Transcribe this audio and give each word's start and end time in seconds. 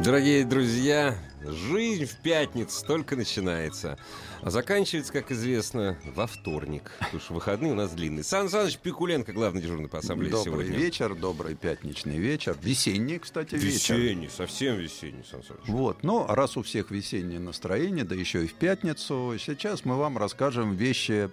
Дорогие 0.00 0.44
друзья, 0.44 1.16
жизнь 1.42 2.06
в 2.06 2.16
пятницу 2.16 2.84
только 2.84 3.14
начинается. 3.14 3.96
А 4.42 4.50
заканчивается, 4.50 5.12
как 5.12 5.30
известно, 5.30 5.96
во 6.04 6.26
вторник. 6.26 6.90
Потому 6.98 7.20
что 7.20 7.32
выходные 7.32 7.72
у 7.72 7.74
нас 7.76 7.92
длинные. 7.92 8.24
Сан 8.24 8.50
Саныч 8.50 8.76
Пикуленко, 8.78 9.32
главный 9.32 9.62
дежурный 9.62 9.88
по 9.88 9.98
ассамблее 9.98 10.32
Добрый 10.32 10.66
сегодня. 10.66 10.76
вечер, 10.76 11.14
добрый 11.14 11.54
пятничный 11.54 12.18
вечер. 12.18 12.56
Весенний, 12.60 13.18
кстати, 13.18 13.54
вечер. 13.54 13.94
Весенний, 13.96 14.28
совсем 14.28 14.76
весенний, 14.76 15.22
Сан 15.30 15.42
Саныч. 15.44 15.62
Вот, 15.68 16.02
ну, 16.02 16.26
а 16.28 16.34
раз 16.34 16.56
у 16.56 16.62
всех 16.62 16.90
весеннее 16.90 17.38
настроение, 17.38 18.04
да 18.04 18.16
еще 18.16 18.44
и 18.44 18.48
в 18.48 18.54
пятницу, 18.54 19.34
сейчас 19.38 19.84
мы 19.84 19.96
вам 19.96 20.18
расскажем 20.18 20.74
вещи, 20.74 21.30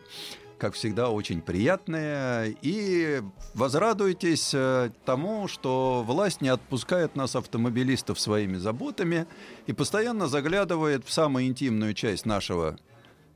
как 0.61 0.75
всегда, 0.75 1.09
очень 1.09 1.41
приятные. 1.41 2.55
И 2.61 3.23
возрадуйтесь 3.55 4.51
э, 4.53 4.91
тому, 5.05 5.47
что 5.47 6.03
власть 6.05 6.39
не 6.41 6.49
отпускает 6.49 7.15
нас, 7.15 7.35
автомобилистов, 7.35 8.20
своими 8.20 8.57
заботами 8.57 9.25
и 9.65 9.73
постоянно 9.73 10.27
заглядывает 10.27 11.03
в 11.03 11.12
самую 11.12 11.48
интимную 11.48 11.95
часть 11.95 12.27
нашего 12.27 12.77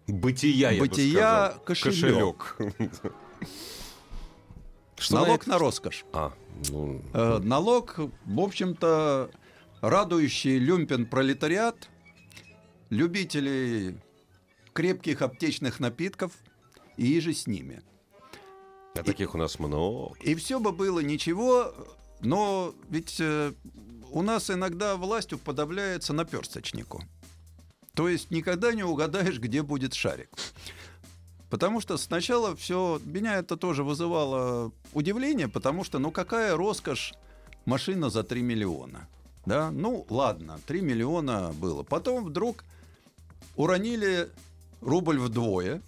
Бытия, 0.05 0.69
я 0.69 0.79
бы 0.79 0.87
Бытия 0.87 1.47
сказал. 1.47 1.65
кошелек. 1.65 2.57
Что 4.95 5.15
на 5.15 5.21
налог 5.21 5.41
это? 5.41 5.49
на 5.49 5.57
роскошь. 5.57 6.05
А, 6.13 6.31
ну, 6.69 7.01
Э, 7.15 7.39
налог, 7.39 7.97
в 7.97 8.39
общем-то, 8.39 9.31
радующий 9.81 10.59
люмпен 10.59 11.07
пролетариат, 11.07 11.89
любителей 12.91 13.97
крепких 14.73 15.23
аптечных 15.23 15.79
напитков 15.79 16.31
и 16.97 17.19
же 17.19 17.33
с 17.33 17.47
ними. 17.47 17.81
а 18.93 19.03
таких 19.03 19.35
у 19.35 19.37
нас 19.37 19.59
много. 19.59 20.15
И 20.21 20.35
все 20.35 20.59
бы 20.59 20.71
было 20.71 20.99
ничего, 20.99 21.73
но 22.21 22.73
ведь 22.89 23.17
э, 23.19 23.53
у 24.11 24.21
нас 24.21 24.49
иногда 24.49 24.95
власть 24.95 25.33
уподобляется 25.33 26.13
наперсточнику. 26.13 27.03
То 27.93 28.09
есть 28.09 28.31
никогда 28.31 28.73
не 28.73 28.83
угадаешь, 28.83 29.39
где 29.39 29.61
будет 29.61 29.93
шарик. 29.93 30.29
Потому 31.49 31.79
что 31.79 31.97
сначала 31.97 32.55
все, 32.55 32.99
меня 33.05 33.35
это 33.35 33.55
тоже 33.55 33.83
вызывало 33.83 34.71
удивление, 34.93 35.47
потому 35.47 35.83
что, 35.83 35.99
ну 35.99 36.11
какая 36.11 36.55
роскошь 36.55 37.13
машина 37.65 38.09
за 38.09 38.23
3 38.23 38.41
миллиона. 38.41 39.07
Да, 39.45 39.69
ну 39.71 40.05
ладно, 40.09 40.59
3 40.65 40.81
миллиона 40.81 41.53
было. 41.53 41.83
Потом 41.83 42.25
вдруг 42.25 42.65
уронили 43.55 44.29
рубль 44.81 45.19
вдвое. 45.19 45.81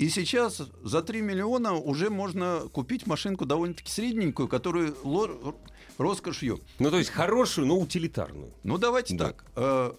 И 0.00 0.08
сейчас 0.08 0.62
за 0.82 1.02
3 1.02 1.20
миллиона 1.20 1.74
уже 1.74 2.08
можно 2.08 2.60
купить 2.72 3.06
машинку 3.06 3.44
довольно-таки 3.44 3.90
средненькую, 3.92 4.48
которую 4.48 4.96
ло- 5.04 5.54
роскошью. 5.98 6.58
Ну, 6.78 6.90
то 6.90 6.96
есть 6.96 7.10
хорошую, 7.10 7.66
но 7.66 7.76
утилитарную. 7.78 8.50
Ну, 8.62 8.78
давайте 8.78 9.14
Да. 9.14 9.26
так. 9.26 9.44
Э, 9.56 9.92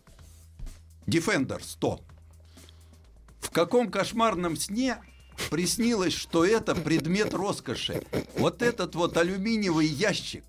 Defender 1.05 1.61
100. 1.63 2.01
В 3.41 3.51
каком 3.51 3.91
кошмарном 3.91 4.57
сне 4.57 4.97
приснилось, 5.51 6.13
что 6.13 6.45
это 6.45 6.73
предмет 6.73 7.35
роскоши? 7.35 8.01
Вот 8.35 8.63
этот 8.63 8.95
вот 8.95 9.15
алюминиевый 9.17 9.85
ящик, 9.85 10.43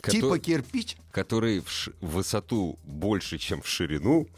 типа 0.00 0.38
кирпич, 0.38 0.96
Который 1.10 1.58
в 1.58 1.68
ш- 1.68 1.90
в 2.00 2.06
высоту 2.12 2.78
больше, 2.84 3.38
чем 3.38 3.62
в 3.62 3.66
ширину. 3.66 4.28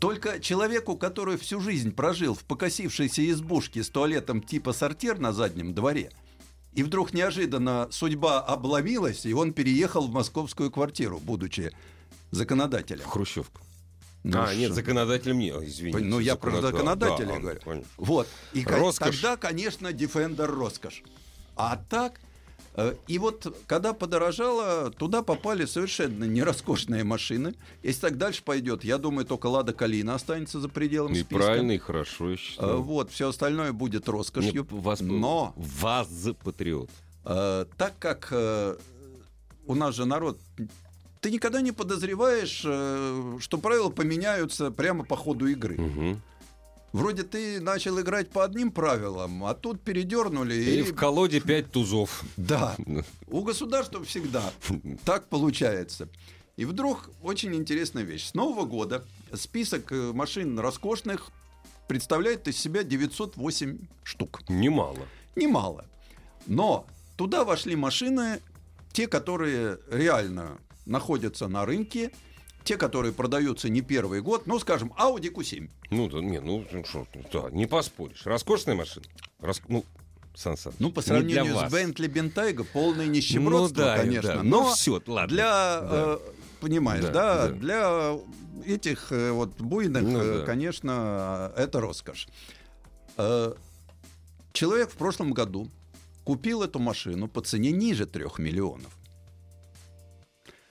Только 0.00 0.40
человеку, 0.40 0.96
который 0.96 1.36
всю 1.36 1.60
жизнь 1.60 1.92
прожил 1.92 2.34
в 2.34 2.44
покосившейся 2.44 3.28
избушке 3.30 3.82
с 3.82 3.88
туалетом 3.90 4.42
типа 4.42 4.72
сортир 4.72 5.18
на 5.18 5.32
заднем 5.32 5.74
дворе, 5.74 6.10
и 6.74 6.82
вдруг 6.82 7.12
неожиданно 7.12 7.88
судьба 7.90 8.40
обломилась, 8.40 9.26
и 9.26 9.32
он 9.32 9.52
переехал 9.52 10.06
в 10.06 10.12
московскую 10.12 10.70
квартиру, 10.70 11.18
будучи 11.18 11.72
законодателем. 12.30 13.04
В 13.04 13.08
Хрущевку. 13.08 13.60
Ну, 14.24 14.42
а, 14.42 14.54
нет, 14.54 14.66
что? 14.66 14.74
законодателем 14.74 15.38
не, 15.38 15.48
извините. 15.50 15.98
Ну, 16.00 16.18
я 16.18 16.36
про 16.36 16.50
законод- 16.50 16.62
да, 16.62 16.70
законодателя 16.78 17.34
да, 17.34 17.38
говорю. 17.38 17.60
понятно. 17.64 17.88
Вот. 17.96 18.28
И 18.52 18.62
ко- 18.62 18.76
Роскошь. 18.76 19.20
тогда, 19.20 19.36
конечно, 19.36 19.88
Defender 19.88 20.46
роскошь. 20.46 21.02
А 21.56 21.76
так, 21.88 22.20
и 23.06 23.18
вот 23.18 23.56
когда 23.66 23.92
подорожало, 23.92 24.90
туда 24.90 25.22
попали 25.22 25.64
совершенно 25.64 26.24
не 26.24 26.42
роскошные 26.42 27.04
машины. 27.04 27.54
Если 27.82 28.00
так 28.00 28.18
дальше 28.18 28.42
пойдет, 28.44 28.84
я 28.84 28.98
думаю, 28.98 29.24
только 29.26 29.46
Лада 29.46 29.72
Калина 29.72 30.14
останется 30.14 30.60
за 30.60 30.68
пределом 30.68 31.12
И 31.12 31.16
списка. 31.20 31.34
правильно, 31.44 31.72
и 31.72 31.78
хорошо, 31.78 32.28
я 32.28 32.34
Э, 32.34 32.36
считаю. 32.36 32.82
Вот, 32.82 33.10
все 33.10 33.28
остальное 33.28 33.72
будет 33.72 34.08
роскошью. 34.08 34.66
Мне 34.70 34.80
вас, 34.80 35.00
Но 35.00 35.52
Вас 35.56 36.08
за 36.08 36.34
патриот. 36.34 36.90
э, 37.24 37.64
так 37.76 37.94
как 37.98 38.28
э, 38.30 38.76
у 39.66 39.74
нас 39.74 39.94
же 39.94 40.04
народ... 40.04 40.38
Ты 41.20 41.32
никогда 41.32 41.60
не 41.60 41.72
подозреваешь, 41.72 42.62
э, 42.64 43.36
что 43.40 43.58
правила 43.58 43.88
поменяются 43.90 44.70
прямо 44.70 45.04
по 45.04 45.16
ходу 45.16 45.46
игры. 45.48 45.76
Мгм. 45.76 46.22
Вроде 46.92 47.22
ты 47.22 47.60
начал 47.60 48.00
играть 48.00 48.30
по 48.30 48.44
одним 48.44 48.70
правилам, 48.70 49.44
а 49.44 49.54
тут 49.54 49.80
передернули. 49.80 50.54
И 50.54 50.80
И, 50.80 50.82
в 50.82 50.94
колоде 50.94 51.40
пять 51.40 51.70
тузов. 51.70 52.24
Да, 52.36 52.76
у 53.28 53.42
государства 53.42 54.02
всегда 54.04 54.42
так 55.04 55.28
получается. 55.28 56.08
И 56.56 56.64
вдруг 56.64 57.10
очень 57.22 57.54
интересная 57.54 58.02
вещь. 58.02 58.30
С 58.30 58.34
Нового 58.34 58.64
года 58.64 59.04
список 59.32 59.92
э, 59.92 60.12
машин 60.12 60.58
роскошных 60.58 61.30
представляет 61.86 62.48
из 62.48 62.58
себя 62.58 62.82
908 62.82 63.78
штук. 64.02 64.40
Немало. 64.48 65.06
Немало. 65.36 65.84
Но 66.46 66.86
туда 67.16 67.44
вошли 67.44 67.76
машины, 67.76 68.40
те, 68.92 69.06
которые 69.06 69.78
реально 69.90 70.58
находятся 70.84 71.46
на 71.46 71.64
рынке, 71.64 72.10
те, 72.68 72.76
которые 72.76 73.12
продаются 73.14 73.70
не 73.70 73.80
первый 73.80 74.20
год, 74.20 74.46
ну, 74.46 74.58
скажем, 74.58 74.92
Audi 74.98 75.32
Q7. 75.32 75.70
Ну, 75.90 76.08
да, 76.10 76.18
не, 76.20 76.38
ну, 76.38 76.66
ну, 76.70 76.84
что, 76.84 77.06
ты, 77.10 77.24
да, 77.32 77.48
не 77.50 77.64
поспоришь. 77.66 78.26
Роскошная 78.26 78.74
машина. 78.74 79.06
Рас- 79.40 79.62
Ну, 79.68 79.86
Сан 80.34 80.58
Саныч, 80.58 80.76
Ну, 80.78 80.92
по 80.92 81.00
сравнению 81.00 81.56
с 81.56 81.72
Бентли 81.72 82.08
Бентайго, 82.08 82.64
полное 82.64 83.06
нищебродство, 83.06 83.80
Ну 83.80 83.86
да, 83.86 83.96
конечно. 83.96 84.34
да. 84.34 84.42
Но 84.42 84.62
Ну, 84.64 84.74
всё, 84.74 85.00
ладно. 85.06 85.26
для, 85.28 85.80
Да. 85.80 85.88
э, 85.90 86.18
понимаешь, 86.60 87.04
Да, 87.06 87.10
да, 87.10 87.48
да. 87.48 87.52
для 87.54 88.18
этих 88.66 89.12
э, 89.12 89.30
вот 89.32 89.58
буйных, 89.58 90.02
Ну 90.02 90.18
э, 90.20 90.38
да. 90.40 90.44
конечно, 90.44 91.50
это 91.56 91.80
роскошь. 91.80 92.28
Э, 93.16 93.54
Человек 94.52 94.90
в 94.90 94.96
прошлом 94.96 95.32
году 95.32 95.68
купил 96.24 96.62
эту 96.62 96.78
машину 96.80 97.28
по 97.28 97.40
цене 97.40 97.70
ниже 97.72 98.04
трех 98.06 98.38
миллионов. 98.38 98.92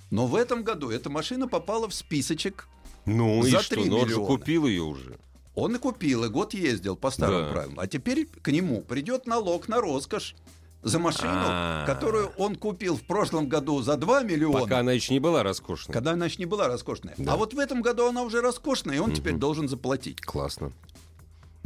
Но 0.10 0.26
в 0.28 0.36
этом 0.36 0.64
году 0.64 0.90
эта 0.90 1.10
машина 1.10 1.48
попала 1.48 1.88
в 1.90 1.94
списочек. 1.94 2.68
Ну 3.06 3.46
и 3.46 3.50
за 3.52 3.60
что? 3.62 3.76
три 3.76 3.86
Ну, 3.90 4.00
он 4.00 4.10
же 4.10 4.16
купил 4.16 4.66
ее 4.68 4.84
уже. 4.84 5.18
Он 5.56 5.76
и 5.76 5.80
купил, 5.80 6.24
и 6.24 6.30
год 6.30 6.54
ездил 6.54 6.96
по 6.96 7.10
старым 7.10 7.46
Да. 7.46 7.52
правилам. 7.52 7.80
А 7.80 7.88
теперь 7.88 8.26
к 8.28 8.52
нему 8.52 8.82
придет 8.82 9.26
налог 9.26 9.68
на 9.68 9.82
роскошь 9.82 10.36
за 10.84 11.00
машину, 11.00 11.32
А. 11.34 11.86
которую 11.88 12.28
он 12.38 12.56
купил 12.56 12.96
в 12.96 13.02
прошлом 13.04 13.50
году 13.50 13.82
за 13.82 13.98
2 13.98 14.22
миллиона. 14.24 14.60
Пока 14.60 14.80
она 14.80 14.92
еще 14.92 15.14
не 15.14 15.20
была 15.20 15.42
роскошной. 15.44 15.94
Когда 15.94 16.12
она 16.12 16.26
еще 16.26 16.38
не 16.38 16.46
была 16.46 16.68
роскошная. 16.68 17.16
Да. 17.18 17.34
А 17.34 17.38
вот 17.38 17.54
в 17.54 17.60
этом 17.60 17.82
году 17.82 18.08
она 18.08 18.22
уже 18.24 18.40
роскошная, 18.42 18.98
и 18.98 19.00
он 19.00 19.14
теперь 19.14 19.34
Мгм. 19.34 19.40
должен 19.40 19.68
заплатить. 19.68 20.22
Классно. 20.22 20.72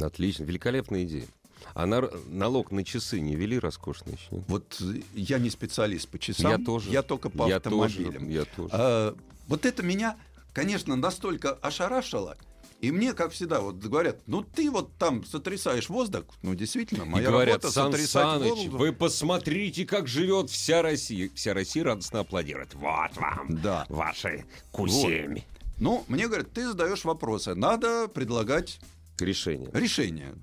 Отлично. 0.00 0.44
Великолепная 0.44 1.04
идея. 1.04 1.26
А 1.74 1.86
на- 1.86 2.10
налог 2.26 2.70
на 2.70 2.84
часы 2.84 3.20
не 3.20 3.34
вели 3.36 3.58
роскошные 3.58 4.14
еще? 4.16 4.36
нет? 4.36 4.44
Вот 4.48 4.82
я 5.14 5.38
не 5.38 5.50
специалист 5.50 6.08
по 6.08 6.18
часам, 6.18 6.50
Я 6.50 6.58
тоже. 6.58 6.90
я 6.90 7.02
только 7.02 7.30
по 7.30 7.48
я 7.48 7.56
автомобилям. 7.56 8.12
Тоже, 8.14 8.26
я 8.32 8.44
тоже. 8.44 8.68
А, 8.72 9.16
вот 9.48 9.66
это 9.66 9.82
меня, 9.82 10.16
конечно, 10.52 10.96
настолько 10.96 11.52
ошарашило. 11.52 12.36
И 12.80 12.90
мне, 12.90 13.12
как 13.12 13.30
всегда, 13.30 13.60
вот 13.60 13.76
говорят, 13.76 14.16
ну 14.26 14.42
ты 14.42 14.68
вот 14.68 14.90
там 14.98 15.24
сотрясаешь 15.24 15.88
воздух. 15.88 16.24
Ну, 16.42 16.56
действительно, 16.56 17.04
И 17.04 17.06
моя 17.06 17.28
говорят, 17.30 17.62
работа 17.64 17.70
Сан 17.70 17.92
Саныч, 18.06 18.48
воздух. 18.50 18.72
вы 18.80 18.92
посмотрите, 18.92 19.86
как 19.86 20.08
живет 20.08 20.50
вся 20.50 20.82
Россия. 20.82 21.30
Вся 21.36 21.54
Россия 21.54 21.84
радостно 21.84 22.20
аплодирует. 22.20 22.74
Вот 22.74 23.16
вам 23.16 23.56
Да. 23.62 23.86
ваши 23.88 24.44
Q7. 24.72 25.42
Ну, 25.78 26.04
мне 26.08 26.26
говорят, 26.26 26.50
ты 26.52 26.66
задаешь 26.66 27.04
вопросы, 27.04 27.54
надо 27.54 28.08
предлагать 28.08 28.80
Решение. 29.20 29.70
решение. 29.72 30.34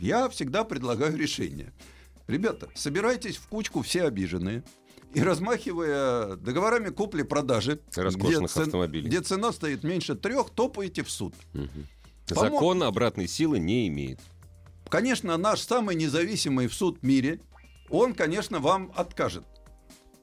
Я 0.00 0.28
всегда 0.28 0.64
предлагаю 0.64 1.16
решение. 1.16 1.72
Ребята, 2.26 2.68
собирайтесь 2.74 3.36
в 3.36 3.46
кучку 3.48 3.82
все 3.82 4.04
обиженные, 4.04 4.62
и 5.14 5.20
размахивая 5.22 6.36
договорами 6.36 6.90
купли-продажи, 6.90 7.80
где, 8.10 8.48
цен- 8.64 8.70
где 9.08 9.20
цена 9.22 9.52
стоит 9.52 9.82
меньше 9.82 10.14
трех, 10.14 10.50
топаете 10.50 11.02
в 11.02 11.10
суд. 11.10 11.34
Мгм. 11.54 11.86
Помо- 12.28 12.40
Закон 12.40 12.82
обратной 12.82 13.26
силы 13.26 13.58
не 13.58 13.88
имеет. 13.88 14.20
Конечно, 14.90 15.36
наш 15.38 15.60
самый 15.60 15.94
независимый 15.96 16.66
в 16.68 16.74
суд 16.74 16.98
в 17.00 17.02
мире, 17.06 17.40
он, 17.88 18.14
конечно, 18.14 18.58
вам 18.60 18.92
откажет. 18.94 19.44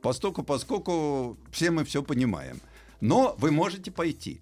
Поскольку, 0.02 0.44
поскольку 0.44 1.38
все 1.52 1.72
мы 1.72 1.84
все 1.84 2.04
понимаем. 2.04 2.60
Но 3.02 3.36
вы 3.40 3.50
можете 3.52 3.90
пойти. 3.90 4.42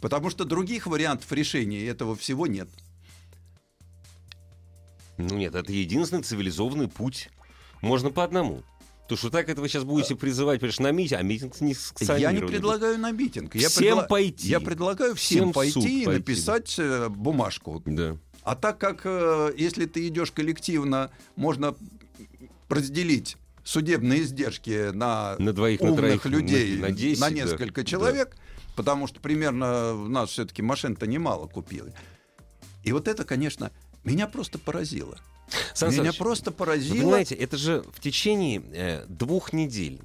Потому 0.00 0.30
что 0.30 0.44
других 0.44 0.86
вариантов 0.88 1.30
решения 1.30 1.86
этого 1.86 2.16
всего 2.16 2.48
нет. 2.48 2.68
Ну 5.28 5.36
нет, 5.36 5.54
это 5.54 5.72
единственный 5.72 6.22
цивилизованный 6.22 6.88
путь. 6.88 7.30
Можно 7.82 8.10
по 8.10 8.24
одному. 8.24 8.62
То 9.08 9.16
что 9.16 9.28
так 9.30 9.48
это 9.48 9.60
вы 9.60 9.68
сейчас 9.68 9.82
будете 9.84 10.14
призывать, 10.14 10.60
понимаешь, 10.60 10.78
на 10.78 10.92
митинг, 10.92 11.20
а 11.20 11.24
митинг 11.24 11.60
не 11.60 11.74
Я 12.20 12.30
не 12.32 12.40
предлагаю 12.40 12.96
на 12.98 13.10
митинг. 13.10 13.54
Я 13.56 13.68
Всем 13.68 13.98
предла- 13.98 14.06
пойти. 14.06 14.48
Я 14.48 14.60
предлагаю 14.60 15.14
Всем 15.16 15.38
всем, 15.38 15.52
пойти 15.52 16.02
и 16.02 16.04
пойти. 16.04 16.18
написать 16.20 16.76
э, 16.78 17.08
бумажку. 17.08 17.82
Да. 17.84 18.16
А 18.44 18.54
так 18.54 18.78
как, 18.78 19.00
э, 19.04 19.52
если 19.56 19.86
ты 19.86 20.06
идешь 20.06 20.30
коллективно, 20.30 21.10
можно 21.34 21.74
разделить 22.68 23.36
судебные 23.64 24.22
издержки 24.22 24.90
на, 24.92 25.34
На 25.38 25.52
двоих, 25.52 25.80
на 25.80 25.90
умных 25.92 26.22
троих, 26.22 26.24
людей, 26.26 26.76
на- 26.76 26.88
на 26.88 26.92
10, 26.92 27.20
да. 27.20 27.30
несколько 27.30 27.84
человек, 27.84 28.36
потому 28.76 29.06
что 29.08 29.20
примерно 29.20 29.94
у 29.94 30.08
нас 30.08 30.30
все-таки 30.30 30.62
машин-то 30.62 31.06
немало 31.06 31.46
купили. 31.46 31.92
И 32.84 32.92
вот 32.92 33.08
это, 33.08 33.24
конечно, 33.24 33.70
меня 34.04 34.26
просто 34.26 34.58
поразило. 34.58 35.18
Сан 35.74 35.90
меня 35.90 36.04
Саныч, 36.04 36.18
просто 36.18 36.50
Вы 36.50 36.56
поразило. 36.56 36.96
понимаете, 36.96 37.34
это 37.34 37.56
же 37.56 37.84
в 37.92 38.00
течение 38.00 38.62
э, 38.72 39.04
двух 39.08 39.52
недель 39.52 40.00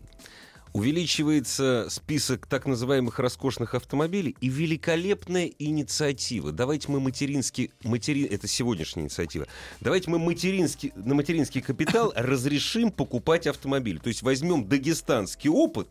увеличивается 0.76 1.88
список 1.90 2.48
так 2.48 2.66
называемых 2.66 3.18
роскошных 3.20 3.76
автомобилей 3.76 4.36
и 4.42 4.50
великолепная 4.50 5.50
инициатива. 5.58 6.52
Давайте 6.52 6.92
мы 6.92 7.00
материнский, 7.00 7.72
матери... 7.84 8.26
это 8.26 8.50
сегодняшняя 8.50 9.04
инициатива, 9.04 9.48
давайте 9.80 10.10
мы 10.12 10.20
материнский, 10.20 10.92
на 10.98 11.16
материнский 11.16 11.62
капитал 11.62 12.12
разрешим 12.16 12.92
покупать 12.92 13.48
автомобиль. 13.48 14.00
То 14.00 14.10
есть 14.10 14.22
возьмем 14.22 14.68
дагестанский 14.68 15.50
опыт 15.50 15.88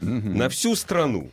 на 0.00 0.48
всю 0.48 0.76
страну. 0.76 1.32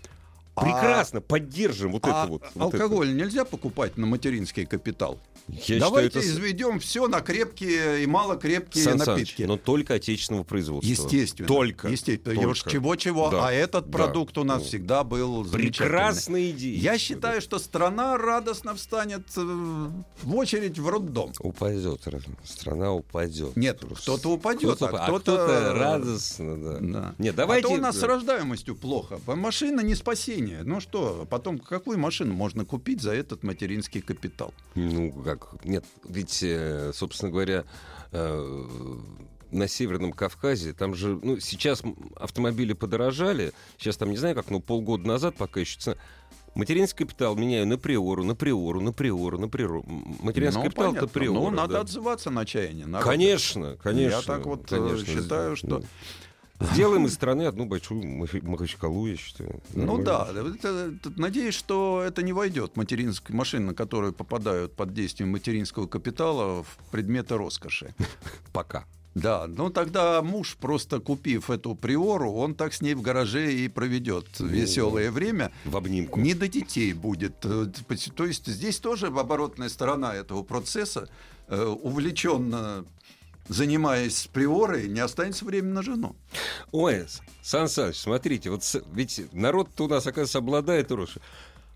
А- 0.56 0.62
Прекрасно, 0.64 1.20
поддержим 1.22 1.92
вот 1.92 2.06
А 2.06 2.24
это 2.24 2.32
вот. 2.32 2.44
вот 2.56 2.74
это. 2.74 2.84
алкоголь 2.84 3.14
нельзя 3.16 3.44
покупать 3.46 3.98
на 3.98 4.06
материнский 4.06 4.66
капитал? 4.66 5.20
Я 5.48 5.80
Давайте 5.80 6.10
считаю, 6.22 6.26
это... 6.26 6.34
изведем 6.36 6.80
все 6.80 7.08
на 7.08 7.22
крепкие 7.22 8.02
и 8.04 8.08
малокрепкие 8.08 8.84
Сан 8.84 8.98
Саныч, 8.98 9.08
напитки. 9.32 9.44
но 9.44 9.58
только 9.58 9.94
отечественного 9.96 10.44
производства. 10.44 10.90
Естественно. 10.90 11.48
Только. 11.48 11.88
Естественно. 11.90 12.42
Только. 12.42 12.70
Чего-чего. 12.72 13.30
Да. 13.30 13.48
А 13.50 13.52
этот 13.52 13.86
Да. 13.90 13.92
продукт 13.98 14.38
у 14.40 14.44
нас 14.44 14.62
Ну. 14.64 14.68
всегда 14.68 15.04
был. 15.04 15.46
Прекрасная 15.46 16.50
идея. 16.50 16.80
Я 16.80 16.98
считаю, 16.98 17.42
что 17.42 17.60
страна 17.60 18.18
радостно 18.18 18.74
встанет 18.74 19.28
э, 19.38 19.42
в 20.24 20.36
очередь 20.36 20.80
в 20.80 20.88
роддом. 20.90 21.32
Упадет, 21.40 22.02
страна 22.44 22.94
упадет. 22.94 23.56
Нет, 23.56 23.84
кто-то 23.98 24.30
упадет, 24.30 24.78
Кто-то, 24.78 24.98
а 24.98 25.04
а 25.04 25.08
кто-то- 25.08 25.22
кто-то 25.36 25.74
радостно, 25.74 26.58
да. 26.58 26.78
Да. 26.82 27.16
Нет, 27.20 27.36
давайте... 27.36 27.68
А 27.68 27.70
то 27.70 27.76
у 27.76 27.78
нас 27.82 27.96
с 27.98 28.00
да. 28.00 28.08
рождаемостью 28.08 28.76
плохо. 28.76 29.20
Машина 29.28 29.82
не 29.82 29.94
спасение. 29.94 30.45
Ну 30.64 30.80
что, 30.80 31.28
потом 31.30 31.60
какую 31.60 31.98
машину 32.00 32.34
можно 32.34 32.66
купить 32.66 33.02
за 33.02 33.14
этот 33.14 33.44
материнский 33.44 34.02
капитал? 34.02 34.54
Ну, 34.76 35.12
как... 35.12 35.64
Нет, 35.64 35.86
ведь, 36.08 36.42
э, 36.44 36.92
собственно 36.94 37.32
говоря, 37.32 37.66
э, 38.12 39.00
на 39.52 39.68
Северном 39.68 40.12
Кавказе, 40.12 40.74
там 40.74 40.96
же, 40.96 41.20
ну, 41.22 41.40
сейчас 41.40 41.84
автомобили 42.16 42.74
подорожали, 42.74 43.54
сейчас 43.78 43.98
там, 43.98 44.10
не 44.12 44.18
знаю 44.18 44.36
как, 44.36 44.50
но 44.50 44.60
полгода 44.60 45.08
назад 45.08 45.36
пока 45.36 45.60
еще 45.60 45.80
цена... 45.80 45.98
Материнский 46.56 47.06
капитал 47.06 47.36
меняю 47.36 47.68
на 47.68 47.78
приору, 47.78 48.24
на 48.24 48.34
приору, 48.34 48.80
на 48.80 48.94
приору, 48.94 49.38
на 49.38 49.50
приору. 49.50 49.84
Материнский 50.22 50.64
Ну, 50.64 50.70
капитал 50.70 50.96
это 50.96 51.08
приора. 51.08 51.36
Ну, 51.36 51.50
надо 51.50 51.74
да. 51.74 51.80
отзываться 51.82 52.30
на 52.30 52.46
чаяние. 52.46 52.86
народа. 52.86 53.10
Конечно, 53.10 53.78
конечно. 53.84 54.16
Я 54.16 54.22
так 54.22 54.46
вот 54.46 54.72
э, 54.72 54.78
конечно. 54.78 55.06
считаю, 55.06 55.56
что... 55.58 55.84
Сделаем 56.60 57.06
из 57.06 57.14
страны 57.14 57.44
одну 57.44 57.66
большую 57.66 58.02
Мах- 58.04 58.42
Махачкалу, 58.42 59.08
я 59.08 59.18
считаю. 59.18 59.60
Ну 59.74 60.02
да, 60.02 60.28
это- 60.32 60.94
надеюсь, 61.18 61.54
что 61.56 62.02
это 62.06 62.24
не 62.24 62.32
войдет 62.34 62.78
материнские 62.78 63.36
машины, 63.36 63.74
которые 63.74 64.14
попадают 64.14 64.74
под 64.74 64.94
действием 64.94 65.32
материнского 65.32 65.86
капитала 65.88 66.64
в 66.64 66.78
предметы 66.92 67.36
роскоши. 67.36 67.94
Пока. 68.54 68.86
Да, 69.16 69.48
ну 69.48 69.70
тогда 69.70 70.22
муж, 70.22 70.58
просто 70.60 71.00
купив 71.00 71.50
эту 71.50 71.74
приору, 71.76 72.34
он 72.34 72.54
так 72.54 72.74
с 72.74 72.82
ней 72.82 72.96
в 72.96 73.02
гараже 73.02 73.54
и 73.54 73.70
проведет 73.70 74.26
веселое 74.40 75.10
время. 75.10 75.52
В 75.64 75.78
обнимку. 75.78 76.20
Не 76.20 76.34
до 76.34 76.48
детей 76.50 76.92
будет. 76.94 77.36
Э, 77.44 77.68
То 78.16 78.26
есть 78.26 78.46
здесь 78.48 78.80
тоже 78.80 79.08
оборотная 79.08 79.70
сторона 79.70 80.14
этого 80.14 80.44
процесса, 80.44 81.08
э, 81.48 81.64
увлеченно 81.66 82.84
занимаясь 83.48 84.28
приорой, 84.32 84.88
не 84.88 85.00
останется 85.00 85.46
времени 85.46 85.72
на 85.72 85.82
жену. 85.84 86.16
Ой, 86.72 87.06
Сан 87.42 87.68
Саныч, 87.70 87.98
смотрите, 87.98 88.50
вот 88.50 88.64
с- 88.64 88.82
ведь 88.94 89.22
народ-то 89.34 89.86
у 89.86 89.88
нас, 89.88 90.06
оказывается, 90.08 90.40
обладает 90.40 90.92
роскошью. 90.92 91.22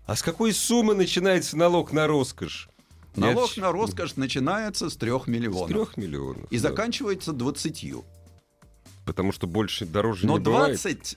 А 0.06 0.16
с 0.16 0.22
какой 0.22 0.52
суммы 0.52 0.94
начинается 0.94 1.56
налог 1.56 1.92
на 1.92 2.06
роскошь? 2.06 2.68
Налог 3.16 3.56
Я 3.56 3.62
на 3.62 3.72
роскошь 3.72 4.16
начинается 4.16 4.88
с 4.90 4.96
трех 4.96 5.24
С 5.24 5.26
миллионов. 5.28 5.68
трех 5.68 5.96
миллионов. 5.96 6.50
И 6.50 6.56
да. 6.58 6.68
заканчивается 6.68 7.32
20. 7.32 8.04
Потому 9.04 9.32
что 9.32 9.46
больше 9.46 9.86
дороже 9.86 10.26
Но 10.26 10.38
не 10.38 10.44
бывает. 10.44 10.80
20 10.80 11.16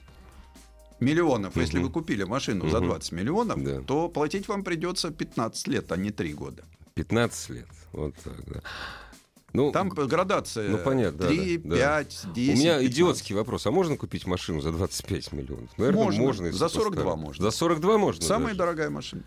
миллионов, 1.00 1.56
если 1.56 1.78
Мгм. 1.78 1.86
вы 1.86 1.92
купили 1.92 2.24
машину 2.24 2.68
за 2.68 2.78
Мгм. 2.78 2.88
20 2.88 3.12
миллионов, 3.12 3.62
Да. 3.62 3.80
то 3.82 4.08
платить 4.08 4.48
вам 4.48 4.62
придется 4.64 5.10
15 5.10 5.66
лет, 5.68 5.90
а 5.92 5.96
не 5.96 6.10
3 6.10 6.32
года. 6.34 6.64
15 6.94 7.50
лет. 7.50 7.66
Вот 7.92 8.14
так, 8.22 8.44
да. 8.46 8.60
Ну, 9.54 9.70
Там 9.70 9.88
градация 9.88 10.68
ну, 10.68 10.78
понятно, 10.78 11.18
да, 11.20 11.28
3, 11.28 11.58
да, 11.58 11.76
да. 11.76 12.04
5, 12.04 12.26
10. 12.34 12.54
у 12.54 12.58
меня 12.58 12.72
15. 12.80 12.92
идиотский 12.92 13.34
вопрос. 13.36 13.66
А 13.66 13.70
можно 13.70 13.96
купить 13.96 14.26
машину 14.26 14.60
за 14.60 14.72
25 14.72 15.32
миллионов? 15.32 15.70
Наверное, 15.78 16.02
Можно. 16.04 16.22
можно. 16.22 16.52
За 16.52 16.68
42 16.68 16.90
постараться. 16.90 17.16
можно. 17.24 17.44
За 17.44 17.50
42 17.56 17.98
можно? 17.98 18.22
Самая 18.24 18.46
даже? 18.48 18.58
дорогая 18.58 18.90
машина. 18.90 19.22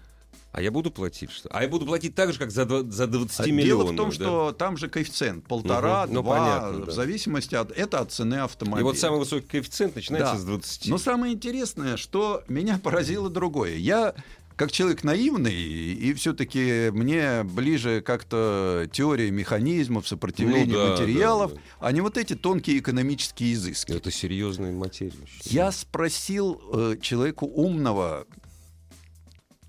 А 0.53 0.61
я 0.61 0.71
буду 0.71 0.89
платить 0.91 1.29
что? 1.31 1.49
А 1.51 1.61
я 1.61 1.67
буду 1.69 1.85
платить 1.85 2.15
так 2.15 2.33
же, 2.33 2.39
как 2.39 2.51
за, 2.51 2.65
за 2.65 3.07
20 3.07 3.39
А 3.39 3.43
миллионов. 3.51 3.65
Дело 3.65 3.93
в 3.93 3.95
том, 3.95 4.09
да? 4.09 4.15
что 4.15 4.51
там 4.53 4.75
же 4.75 4.89
коэффициент 4.89 5.45
полтора, 5.45 6.05
Мгм. 6.05 6.13
Ну, 6.15 6.23
два, 6.23 6.37
понятно, 6.39 6.79
да. 6.85 6.91
в 6.91 6.95
зависимости 6.95 7.53
от 7.55 7.71
это 7.71 7.99
от 7.99 8.11
цены 8.11 8.35
автомобиля. 8.35 8.81
И 8.81 8.83
вот 8.83 8.97
самый 8.97 9.19
высокий 9.19 9.45
коэффициент 9.47 9.95
начинается 9.95 10.33
Да. 10.33 10.39
с 10.39 10.43
20. 10.45 10.87
Но 10.87 10.97
самое 10.97 11.33
интересное, 11.33 11.95
что 11.95 12.43
меня 12.47 12.79
поразило 12.83 13.29
другое. 13.29 13.75
Я 13.75 14.15
как 14.57 14.71
человек 14.71 15.03
наивный, 15.03 15.53
и 15.53 16.13
все-таки 16.15 16.89
мне 16.91 17.43
ближе 17.43 18.01
как-то 18.01 18.89
теория 18.91 19.29
механизмов, 19.31 20.07
сопротивления 20.07 20.73
Ну 20.73 20.83
да, 20.83 20.91
материалов, 20.91 21.53
да, 21.53 21.59
а 21.79 21.91
не 21.91 22.01
вот 22.01 22.17
эти 22.17 22.33
тонкие 22.35 22.79
экономические 22.79 23.53
изыски. 23.53 23.91
Это 23.91 24.09
серьезная 24.11 24.71
материя. 24.73 25.13
Я 25.43 25.71
спросил 25.71 26.59
э, 26.73 26.97
человеку 26.99 27.45
умного 27.45 28.25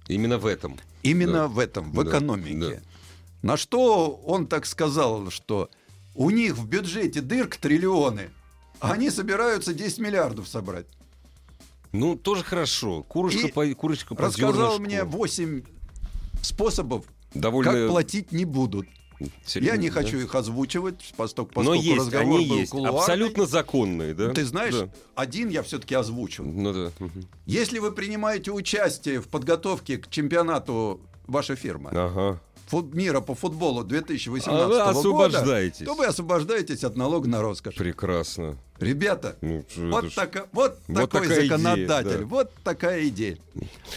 Именно 0.09 0.39
в 0.39 0.47
этом. 0.47 0.79
именно 1.03 1.33
Да. 1.33 1.49
в 1.49 1.59
этом, 1.59 1.93
в 1.93 2.03
Да, 2.05 2.11
экономике. 2.11 2.83
На 3.43 3.57
что 3.59 4.11
он 4.27 4.47
так 4.47 4.65
сказал, 4.65 5.31
что 5.31 5.69
у 6.15 6.31
них 6.31 6.57
в 6.57 6.67
бюджете 6.67 7.21
дырк 7.21 7.57
триллионы, 7.57 8.31
а 8.81 8.93
они 8.93 9.11
собираются 9.11 9.75
10 9.75 9.99
миллиардов 9.99 10.49
собрать. 10.49 10.87
Ну, 11.93 12.17
тоже 12.17 12.45
хорошо. 12.45 13.03
Курочка, 13.03 13.47
И 13.49 13.53
по, 13.53 13.67
курочка 13.75 14.15
по 14.15 14.23
Рассказал 14.25 14.53
зернышку. 14.77 14.83
мне 14.83 15.05
8 15.05 15.63
способов, 16.43 17.05
Довольно 17.35 17.73
как 17.73 17.89
платить 17.89 18.33
не 18.33 18.45
будут. 18.45 18.87
серьезно, 19.45 19.75
Я 19.75 19.77
не 19.81 19.89
да? 19.89 19.95
хочу 19.95 20.19
их 20.19 20.35
озвучивать, 20.35 21.13
поскольку, 21.17 21.63
Но 21.63 21.75
есть, 21.75 21.99
разговор 21.99 22.39
они 22.39 22.49
был 22.49 22.57
есть. 22.57 22.71
кулуарный. 22.73 23.01
Абсолютно 23.01 23.47
законные, 23.47 24.15
да? 24.15 24.31
Ты 24.33 24.45
знаешь, 24.45 24.75
Да. 24.75 24.91
один 25.15 25.49
я 25.49 25.63
все-таки 25.63 25.95
озвучу. 25.95 26.45
Ну 26.45 26.73
да. 26.73 26.93
Если 27.47 27.79
вы 27.81 27.93
принимаете 27.93 28.53
участие 28.53 29.21
в 29.21 29.29
подготовке 29.29 29.99
к 29.99 30.09
чемпионату 30.09 31.01
ваша 31.27 31.57
фирма 31.57 31.91
Ага. 31.93 32.41
Мира 32.73 33.21
по 33.21 33.35
футболу 33.35 33.85
2018 33.85 34.49
А 34.49 34.67
вы 34.67 34.73
года, 34.75 34.91
освобождаетесь. 34.91 35.85
то 35.87 35.95
вы 35.95 36.07
освобождаетесь 36.07 36.85
от 36.85 36.97
налога 36.97 37.29
на 37.29 37.43
роскошь. 37.43 37.75
Прекрасно. 37.75 38.57
Ребята, 38.79 39.37
Ну, 39.41 39.65
вот, 39.77 40.07
ж- 40.11 40.15
така- 40.15 40.47
вот, 40.53 40.79
Вот 40.87 41.11
такой 41.11 41.23
такая 41.29 41.39
идея, 41.47 41.49
законодатель, 41.59 42.19
да. 42.21 42.25
вот 42.27 42.53
такая 42.63 43.09
идея. 43.09 43.39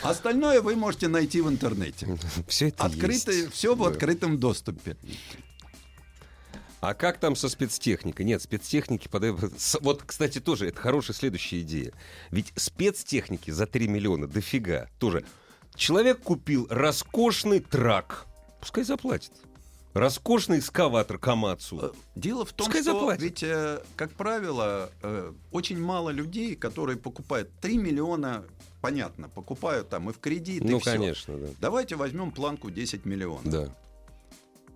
Остальное 0.01 0.61
вы 0.61 0.75
можете 0.75 1.07
найти 1.07 1.41
в 1.41 1.49
интернете. 1.49 2.17
Все 2.47 2.69
это 2.69 2.85
Открытое, 2.85 3.35
есть. 3.35 3.53
все 3.53 3.75
в 3.75 3.79
Да. 3.83 3.89
открытом 3.89 4.39
доступе. 4.39 4.97
А 6.79 6.95
как 6.95 7.19
там 7.19 7.35
со 7.35 7.47
спецтехникой? 7.47 8.25
Нет, 8.25 8.41
спецтехники 8.41 9.07
подают... 9.07 9.39
с- 9.59 9.77
Вот, 9.81 10.01
кстати, 10.03 10.39
тоже 10.39 10.67
это 10.69 10.79
хорошая 10.81 11.15
следующая 11.15 11.61
идея. 11.61 11.93
Ведь 12.31 12.51
спецтехники 12.55 13.51
за 13.51 13.67
3 13.67 13.87
миллиона 13.87 14.27
дофига. 14.27 14.89
Тоже. 14.97 15.23
Человек 15.75 16.21
купил 16.21 16.65
роскошный 16.71 17.59
трак. 17.59 18.25
Пускай 18.61 18.83
заплатит. 18.85 19.31
Роскошный 19.93 20.59
экскаватор 20.59 21.17
Камацу. 21.17 21.79
Э, 21.81 21.91
Дело 22.15 22.45
в 22.45 22.53
том, 22.53 22.67
Пускай 22.67 22.81
что 22.81 22.93
заплатят. 22.93 23.21
ведь, 23.21 23.43
э, 23.43 23.81
как 23.97 24.13
правило, 24.13 24.89
э, 25.03 25.33
очень 25.51 25.81
мало 25.81 26.11
людей, 26.11 26.55
которые 26.55 26.97
покупают 26.97 27.49
3 27.59 27.77
миллиона, 27.77 28.45
понятно, 28.79 29.27
покупают 29.27 29.89
там 29.89 30.09
и 30.09 30.13
в 30.13 30.19
кредит, 30.19 30.63
и 30.63 30.67
Ну, 30.67 30.79
всё. 30.79 30.91
конечно, 30.93 31.37
да. 31.37 31.47
Давайте 31.59 31.97
возьмем 31.97 32.31
планку 32.31 32.69
10 32.71 33.03
миллионов. 33.03 33.43
Да. 33.43 33.67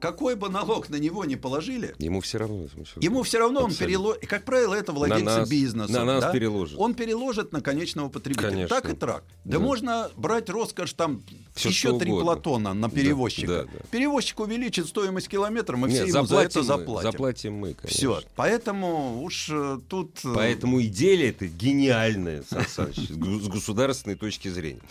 Какой 0.06 0.36
бы 0.36 0.50
налог 0.50 0.90
на 0.90 0.98
него 0.98 1.26
не 1.26 1.36
положили, 1.36 1.96
Ему 1.98 2.22
все 2.22 2.38
равно. 2.38 2.64
в 2.68 2.72
смысле, 2.72 2.94
ему 3.02 3.24
все 3.24 3.40
равно 3.40 3.62
он 3.62 3.66
Абсолютно. 3.68 3.86
переложит. 3.88 4.24
И, 4.24 4.26
как 4.28 4.44
правило, 4.46 4.74
это 4.76 4.92
владельцы 4.92 5.24
На 5.26 5.38
нас- 5.40 5.50
бизнеса. 5.50 5.92
на 5.92 6.06
нас 6.06 6.24
да? 6.26 6.32
переложит. 6.32 6.78
Он 6.80 6.94
переложит 6.94 7.52
на 7.52 7.62
конечного 7.62 8.10
потребителя. 8.10 8.50
Конечно. 8.50 8.76
Так 8.82 8.90
и 8.92 8.96
так. 8.96 9.24
Да, 9.46 9.58
Да. 9.58 9.60
можно 9.60 10.12
брать 10.16 10.50
роскошь 10.50 10.94
там 10.94 11.24
Всё, 11.56 11.70
еще 11.70 11.98
три 11.98 12.12
платона 12.12 12.74
на 12.74 12.90
перевозчика. 12.90 13.48
да, 13.48 13.64
да. 13.64 13.80
Перевозчик 13.90 14.40
увеличит 14.42 14.88
стоимость 14.88 15.28
километра, 15.28 15.76
мы 15.76 15.88
Нет, 15.90 16.04
все 16.08 16.18
ему 16.18 16.28
за 16.28 16.38
это 16.42 16.60
мы, 16.60 16.66
заплатим. 16.66 17.12
заплатим 17.12 17.54
мы, 17.56 17.74
конечно. 17.74 17.90
Все. 17.98 18.22
Поэтому 18.36 19.24
уж 19.24 19.50
э, 19.52 19.80
тут... 19.90 20.20
э, 20.24 20.32
Поэтому 20.36 20.82
идея 20.84 21.30
это 21.30 21.48
гениальная, 21.48 22.44
Сан 22.50 22.66
Саныч, 22.68 22.98
с 23.10 23.48
государственной 23.48 24.16
точки 24.16 24.50
зрения. 24.50 24.82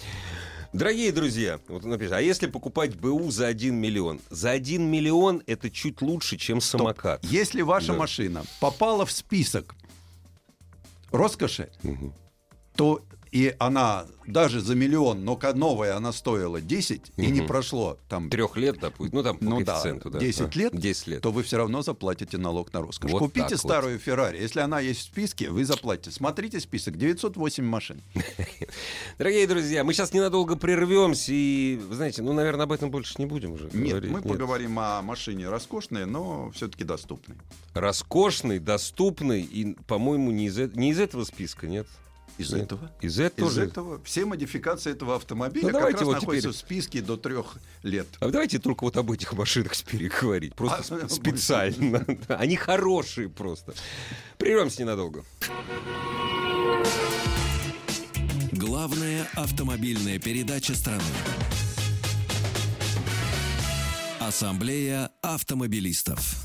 Дорогие 0.75 1.13
друзья, 1.13 1.61
вот 1.69 1.85
напишите, 1.85 2.17
а 2.17 2.21
если 2.21 2.49
покупать 2.49 2.97
БУ 2.97 3.31
за 3.31 3.47
1 3.47 3.77
миллион? 3.77 4.21
За 4.29 4.51
1 4.51 4.83
миллион 4.83 5.41
это 5.47 5.71
чуть 5.71 6.03
лучше, 6.03 6.37
чем 6.37 6.61
самокат. 6.61 7.25
Если 7.25 7.63
ваша 7.63 7.93
Да. 7.93 7.99
машина 8.01 8.43
попала 8.59 9.07
в 9.07 9.13
список 9.13 9.77
роскоши, 11.13 11.71
Мгм. 11.85 12.13
то 12.75 13.05
и 13.35 13.53
она 13.59 14.07
даже 14.29 14.61
за 14.61 14.77
миллион, 14.77 15.25
но 15.25 15.37
новая 15.57 15.97
она 15.97 16.13
стоила 16.13 16.61
10, 16.61 17.03
и 17.17 17.27
не 17.33 17.41
прошло 17.41 17.99
там 18.09 18.31
Трех 18.31 18.57
лет, 18.57 18.79
допустим, 18.81 19.19
ну 19.19 19.25
там 19.25 19.39
по 19.39 19.45
ну 19.45 19.59
да, 19.65 19.73
коэффициенту, 19.73 20.09
да. 20.09 20.21
10 20.21 20.41
А, 20.41 20.59
лет, 20.59 20.79
10 20.79 21.07
лет. 21.09 21.21
то 21.21 21.33
вы 21.33 21.43
все 21.43 21.57
равно 21.57 21.83
заплатите 21.83 22.39
налог 22.39 22.73
на 22.73 22.81
роскошь. 22.81 23.11
Вот 23.11 23.19
Купите 23.19 23.49
так 23.49 23.63
вот. 23.65 23.71
старую 23.73 23.99
Феррари, 23.99 24.41
если 24.41 24.61
она 24.61 24.79
есть 24.79 25.01
в 25.01 25.03
списке, 25.03 25.51
вы 25.51 25.65
заплатите. 25.65 26.13
Смотрите 26.13 26.61
список, 26.61 26.97
908 26.97 27.65
машин. 27.65 28.03
Дорогие 29.19 29.49
друзья, 29.49 29.83
мы 29.83 29.95
сейчас 29.95 30.13
ненадолго 30.13 30.55
прервемся 30.55 31.33
и, 31.33 31.81
вы 31.89 31.97
знаете, 31.97 32.23
ну, 32.23 32.33
наверное, 32.35 32.65
об 32.67 32.73
этом 32.73 32.93
больше 32.93 33.15
не 33.19 33.27
будем 33.27 33.51
уже 33.51 33.69
Нет, 33.73 33.89
говорить. 33.91 34.11
мы 34.13 34.23
поговорим 34.23 34.79
о 34.79 35.03
машине 35.03 35.49
роскошной, 35.49 36.07
но 36.07 36.53
все-таки 36.53 36.85
доступной. 36.85 37.37
Роскошный, 37.75 38.61
доступный 38.61 39.43
и, 39.43 39.75
по-моему, 39.89 40.31
не 40.31 40.47
из, 40.47 40.57
э- 40.57 40.71
не 40.77 40.91
из 40.91 41.01
этого 41.01 41.25
списка, 41.25 41.67
нет? 41.67 41.89
Из 42.37 42.51
Нет. 42.53 42.63
этого? 42.65 42.91
Из 43.01 43.21
этого 43.21 43.49
Из 43.49 43.59
этого 43.59 44.03
все 44.05 44.25
модификации 44.25 44.91
этого 44.91 45.15
автомобиля 45.17 45.67
Ну, 45.67 45.69
как 45.71 45.79
давайте 45.81 45.99
раз 46.01 46.07
вот 46.07 46.15
находятся 46.15 46.49
теперь- 46.49 46.57
в 46.57 46.59
списке 46.59 47.01
до 47.03 47.17
трех 47.17 47.57
лет. 47.85 48.09
А 48.19 48.29
давайте 48.29 48.59
только 48.59 48.85
вот 48.85 48.97
об 48.97 49.11
этих 49.13 49.33
машинах 49.35 49.77
теперь 49.77 50.09
говорить. 50.09 50.55
Просто 50.55 50.97
А, 50.97 50.99
сп- 51.05 51.09
специально. 51.15 52.05
Они 52.29 52.57
хорошие 52.57 53.29
просто. 53.29 53.73
Прервемся 54.39 54.83
ненадолго. 54.83 55.25
Главная 58.53 59.29
автомобильная 59.35 60.19
передача 60.19 60.75
страны. 60.75 61.03
Ассамблея 64.21 65.11
автомобилистов. 65.23 66.37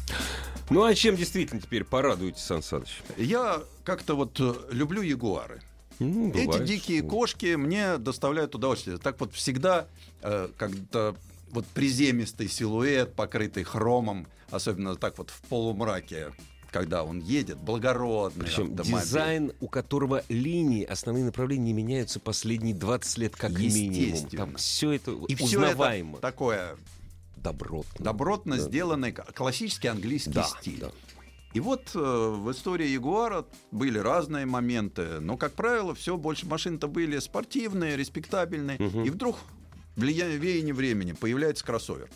Ну 0.70 0.84
а 0.84 0.94
чем 0.94 1.16
действительно 1.16 1.62
теперь 1.62 1.84
порадуете, 1.84 2.40
Сан 2.40 2.62
Саныч? 2.62 3.02
Я 3.18 3.62
как-то 3.84 4.16
вот 4.16 4.40
э, 4.40 4.54
люблю 4.72 5.02
ягуары. 5.02 5.62
Ну, 6.00 6.30
Эти 6.30 6.46
бывает, 6.46 6.66
дикие 6.66 7.00
что- 7.00 7.10
кошки 7.10 7.56
мне 7.56 7.98
доставляют 7.98 8.56
удовольствие. 8.56 8.98
Так 8.98 9.20
вот 9.20 9.34
всегда, 9.34 9.88
э, 10.22 10.50
когда 10.58 11.14
вот 11.52 11.66
приземистый 11.68 12.48
силуэт, 12.48 13.14
покрытый 13.16 13.64
хромом, 13.64 14.28
особенно 14.52 14.96
так 14.96 15.18
вот 15.18 15.30
в 15.30 15.42
полумраке, 15.44 16.32
когда 16.72 17.04
он 17.04 17.20
едет, 17.20 17.58
благородный 17.58 18.46
Причем 18.46 18.72
автомобиль. 18.72 18.94
дизайн, 19.04 19.52
у 19.60 19.68
которого 19.68 20.24
линии, 20.30 20.84
основные 20.84 21.26
направления 21.26 21.66
не 21.66 21.74
меняются 21.74 22.20
последние 22.20 22.76
20 22.76 23.18
лет 23.18 23.36
как 23.36 23.52
минимум. 23.52 24.30
Там 24.30 24.56
все 24.56 24.92
это 24.92 25.12
И 25.28 25.36
все 25.36 25.46
узнаваемо. 25.46 26.14
это 26.14 26.22
такое 26.22 26.76
Добротно. 27.38 28.06
добротно 28.06 28.58
Да. 28.58 28.62
сделанный 28.64 29.12
классический 29.12 29.88
английский 29.88 30.32
Да, 30.32 30.44
стиль. 30.44 30.80
да. 30.80 30.92
И 31.54 31.60
вот 31.60 31.92
э, 31.96 32.00
в 32.00 32.52
истории 32.52 32.88
Ягуара 32.88 33.46
были 33.72 33.98
разные 33.98 34.46
моменты, 34.46 35.20
но, 35.20 35.36
как 35.36 35.54
правило, 35.54 35.96
все 35.96 36.16
больше 36.16 36.46
машин-то 36.46 36.88
были 36.88 37.18
спортивные, 37.20 37.98
респектабельные. 37.98 38.78
Мгм. 38.80 39.04
И 39.04 39.10
вдруг 39.10 39.38
влияние 39.96 40.38
веяние 40.38 40.76
времени 40.76 41.14
появляется 41.14 41.66
кроссовер. 41.66 42.10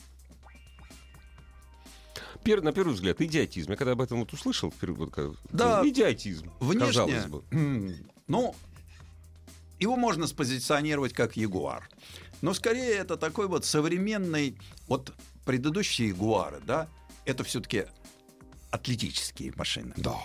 Пер- 2.43 2.61
на 2.61 2.73
первый 2.73 2.93
взгляд, 2.93 3.21
идиотизм. 3.21 3.71
Я 3.71 3.77
когда 3.77 3.93
об 3.93 4.01
этом 4.01 4.19
вот 4.19 4.33
услышал, 4.33 4.69
впервые, 4.71 5.09
вот 5.15 5.37
Да. 5.51 5.81
идиотизм. 5.87 6.51
Внешне, 6.59 6.85
Казалось 6.87 7.25
бы. 7.25 7.43
ну, 8.27 8.53
его 9.79 9.95
можно 9.95 10.27
спозиционировать 10.27 11.13
как 11.13 11.37
Ягуар. 11.37 11.89
Но 12.41 12.53
скорее 12.53 12.91
это 12.95 13.15
такой 13.17 13.47
вот 13.47 13.65
современный, 13.65 14.57
вот 14.87 15.13
предыдущие 15.45 16.09
Ягуары, 16.09 16.59
да, 16.67 16.87
это 17.25 17.43
все-таки 17.45 17.85
атлетические 18.73 19.53
машины. 19.55 19.93
Да. 19.97 20.17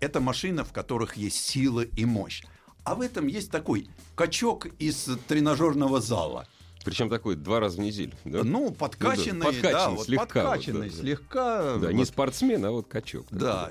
Это 0.00 0.20
машины, 0.20 0.64
в 0.64 0.72
которых 0.72 1.18
есть 1.18 1.36
сила 1.36 1.82
и 1.82 2.06
мощь. 2.06 2.42
А 2.82 2.94
в 2.94 3.02
этом 3.02 3.26
есть 3.26 3.50
такой 3.50 3.88
качок 4.14 4.66
из 4.78 5.06
тренажерного 5.28 6.00
зала. 6.00 6.48
Причем 6.82 7.10
такой 7.10 7.36
два 7.36 7.60
раза 7.60 7.76
в 7.76 7.80
неделю. 7.80 8.12
Да? 8.24 8.42
Ну, 8.42 8.70
подкачанный, 8.70 9.32
Ну 9.32 9.40
да, 9.40 9.44
подкачанный 9.52 9.72
да, 9.72 9.90
вот 9.90 10.06
слегка, 10.06 10.24
вот, 10.24 10.32
подкачанный 10.32 10.88
да, 10.88 10.96
да. 10.96 11.02
слегка. 11.02 11.62
Да, 11.62 11.76
вот, 11.88 11.92
не 11.92 12.04
спортсмен, 12.06 12.64
а 12.64 12.70
вот 12.70 12.88
качок. 12.88 13.26
Да. 13.30 13.70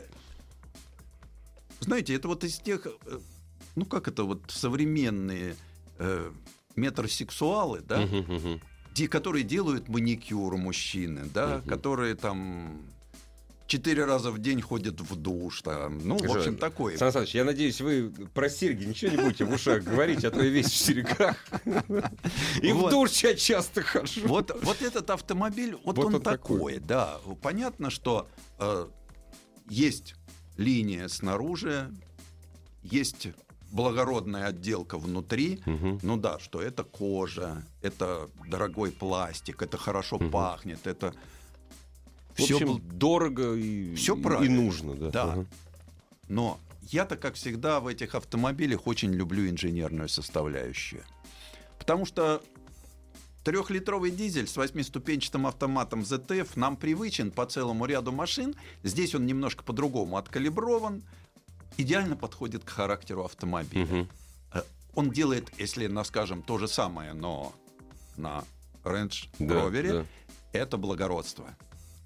Знаете, 1.80 2.14
это 2.14 2.28
вот 2.28 2.44
из 2.44 2.60
тех, 2.60 2.86
э, 2.86 3.20
ну 3.76 3.86
как 3.86 4.08
это 4.08 4.26
вот 4.26 4.44
современные 4.50 5.56
э, 5.98 6.32
метросексуалы, 6.76 7.82
да, 7.82 8.02
Мгм, 8.02 8.18
мгм. 8.36 8.62
те, 8.94 9.08
которые 9.08 9.44
делают 9.44 9.88
маникюр 9.88 10.56
мужчины, 10.58 11.26
да, 11.34 11.58
Мгм. 11.58 11.68
которые 11.68 12.14
там 12.14 12.80
четыре 13.70 14.06
раза 14.06 14.32
в 14.32 14.40
день 14.40 14.62
ходят 14.62 15.00
в 15.00 15.16
душ, 15.16 15.62
там, 15.62 16.00
ну, 16.00 16.18
в 16.18 16.36
общем, 16.36 16.58
такое. 16.58 16.98
Сан 16.98 17.14
Саныч, 17.14 17.36
я 17.36 17.46
надеюсь, 17.46 17.80
вы 17.80 18.12
про 18.34 18.50
серьги 18.50 18.84
ничего 18.84 19.12
не 19.12 19.18
будете 19.18 19.46
в 19.46 19.54
ушах 19.54 19.84
говорить, 19.84 20.26
а 20.26 20.32
то 20.32 20.42
я 20.42 20.50
весь 20.50 20.66
в 20.66 20.76
серьгах. 20.76 21.38
И 22.62 22.72
в 22.74 22.90
душ 22.90 23.12
я 23.24 23.36
часто 23.36 23.82
хожу. 23.84 24.28
Вот, 24.28 24.52
этот 24.82 25.10
автомобиль, 25.12 25.78
вот, 25.86 25.98
он, 26.00 26.22
такой. 26.22 26.80
да. 26.80 27.20
Понятно, 27.42 27.90
что 27.90 28.28
э, 28.58 28.88
есть 29.70 30.16
линия 30.58 31.08
снаружи, 31.08 31.92
есть 32.82 33.28
благородная 33.72 34.48
отделка 34.48 34.98
внутри. 34.98 35.62
Мгм. 35.66 36.00
Ну 36.02 36.18
да, 36.18 36.40
что 36.40 36.60
это 36.60 36.84
кожа, 36.84 37.64
это 37.84 38.30
дорогой 38.48 38.92
пластик, 38.92 39.62
это 39.62 39.78
хорошо 39.78 40.18
Мгм. 40.18 40.32
пахнет, 40.32 40.88
это 40.88 41.14
В 42.40 42.46
все 42.46 42.56
общем, 42.56 42.82
дорого 42.98 43.54
и, 43.56 43.96
всё 43.96 44.16
и- 44.16 44.50
нужно. 44.50 44.96
Да. 44.96 45.10
Да. 45.12 45.46
Но 46.28 46.60
я-то, 46.84 47.18
как 47.18 47.36
всегда, 47.36 47.80
в 47.80 47.88
этих 47.88 48.16
автомобилях 48.16 48.88
очень 48.88 49.14
люблю 49.14 49.48
инженерную 49.50 50.10
составляющую. 50.10 51.04
Потому 51.78 52.06
что 52.06 52.42
трехлитровый 53.44 54.12
дизель 54.12 54.48
с 54.48 54.58
восьмиступенчатым 54.58 55.48
автоматом 55.48 56.02
ZF 56.02 56.50
нам 56.56 56.76
привычен 56.78 57.32
по 57.32 57.46
целому 57.46 57.86
ряду 57.86 58.12
машин. 58.12 58.56
Здесь 58.84 59.16
он 59.16 59.26
немножко 59.26 59.64
по-другому 59.64 60.18
откалиброван. 60.18 61.02
Идеально 61.78 62.16
подходит 62.16 62.64
к 62.64 62.70
характеру 62.70 63.24
автомобиля. 63.26 64.08
Э, 64.54 64.62
Он 64.96 65.12
делает, 65.12 65.50
если, 65.58 65.88
на, 65.88 66.04
скажем, 66.04 66.42
то 66.42 66.58
же 66.58 66.68
самое, 66.68 67.14
но 67.14 67.54
на 68.18 68.44
Range 68.84 69.28
Да, 69.40 69.54
Rover, 69.56 69.94
да. 70.00 70.06
это 70.52 70.78
благородство. 70.78 71.46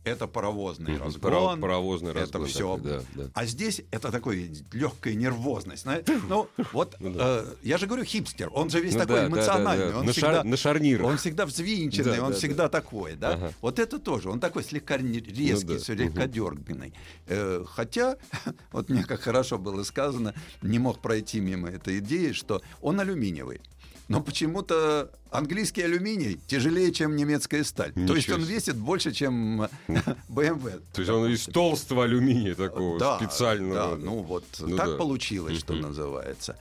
Это 0.03 0.27
паровозный 0.27 0.97
разгон. 0.97 1.21
Паро- 1.21 1.61
Паровозный 1.61 2.11
это 2.11 2.19
разгон. 2.19 2.45
всё. 2.47 2.75
такой, 2.77 2.91
Да, 2.91 3.01
да. 3.15 3.29
А 3.33 3.45
здесь 3.45 3.81
это 3.91 4.11
такой 4.11 4.51
легкая 4.73 5.13
нервозность. 5.13 5.85
Ну, 6.27 6.49
вот 6.73 6.95
Ну 6.99 7.13
э, 7.17 7.45
я 7.63 7.77
же 7.77 7.87
говорю 7.87 8.03
хипстер, 8.03 8.49
он 8.53 8.69
же 8.69 8.81
весь 8.81 8.93
Ну 8.95 8.99
такой 8.99 9.15
да, 9.21 9.27
эмоциональный, 9.27 9.85
да, 9.85 9.91
да. 9.93 9.99
он 9.99 10.05
На 10.05 10.11
всегда 10.11 10.43
на 10.43 10.57
шарнирах. 10.57 11.07
он 11.07 11.17
всегда 11.17 11.45
взвинченный, 11.45 12.19
он 12.19 12.31
да, 12.31 12.37
всегда 12.37 12.69
такой, 12.69 13.15
да. 13.15 13.29
Ага. 13.33 13.53
Вот 13.61 13.79
это 13.79 13.97
тоже, 13.97 14.29
он 14.29 14.39
такой 14.39 14.63
слегка 14.63 14.97
резкий, 14.97 15.73
Ну 15.73 15.79
слегка 15.79 16.27
дерганный. 16.27 16.93
Э, 17.27 17.63
хотя, 17.67 18.17
вот 18.73 18.89
мне 18.89 19.03
как 19.03 19.21
хорошо 19.21 19.57
было 19.57 19.83
сказано, 19.83 20.33
не 20.61 20.79
мог 20.79 20.99
пройти 21.01 21.39
мимо 21.39 21.69
этой 21.69 21.99
идеи, 21.99 22.33
что 22.33 22.61
он 22.81 22.99
алюминиевый. 22.99 23.61
Но 24.09 24.21
почему-то 24.21 25.11
английский 25.31 25.81
алюминий 25.83 26.39
тяжелее, 26.47 26.91
чем 26.91 27.15
немецкая 27.15 27.63
сталь. 27.63 27.93
То 27.93 27.99
Ничего 27.99 28.15
есть 28.15 28.29
он 28.31 28.43
весит 28.43 28.75
больше, 28.77 29.11
чем 29.11 29.61
BMW. 30.29 30.81
То 30.93 31.01
есть 31.01 31.09
он 31.11 31.31
из 31.31 31.45
толстого 31.45 32.03
алюминия 32.03 32.53
такого 32.55 32.99
Да, 32.99 33.17
специального. 33.17 33.95
да, 33.95 33.95
ну 33.95 34.21
вот 34.21 34.45
Ну 34.59 34.75
так 34.77 34.87
да. 34.91 34.97
получилось, 34.97 35.57
что 35.59 35.73
называется. 35.73 36.57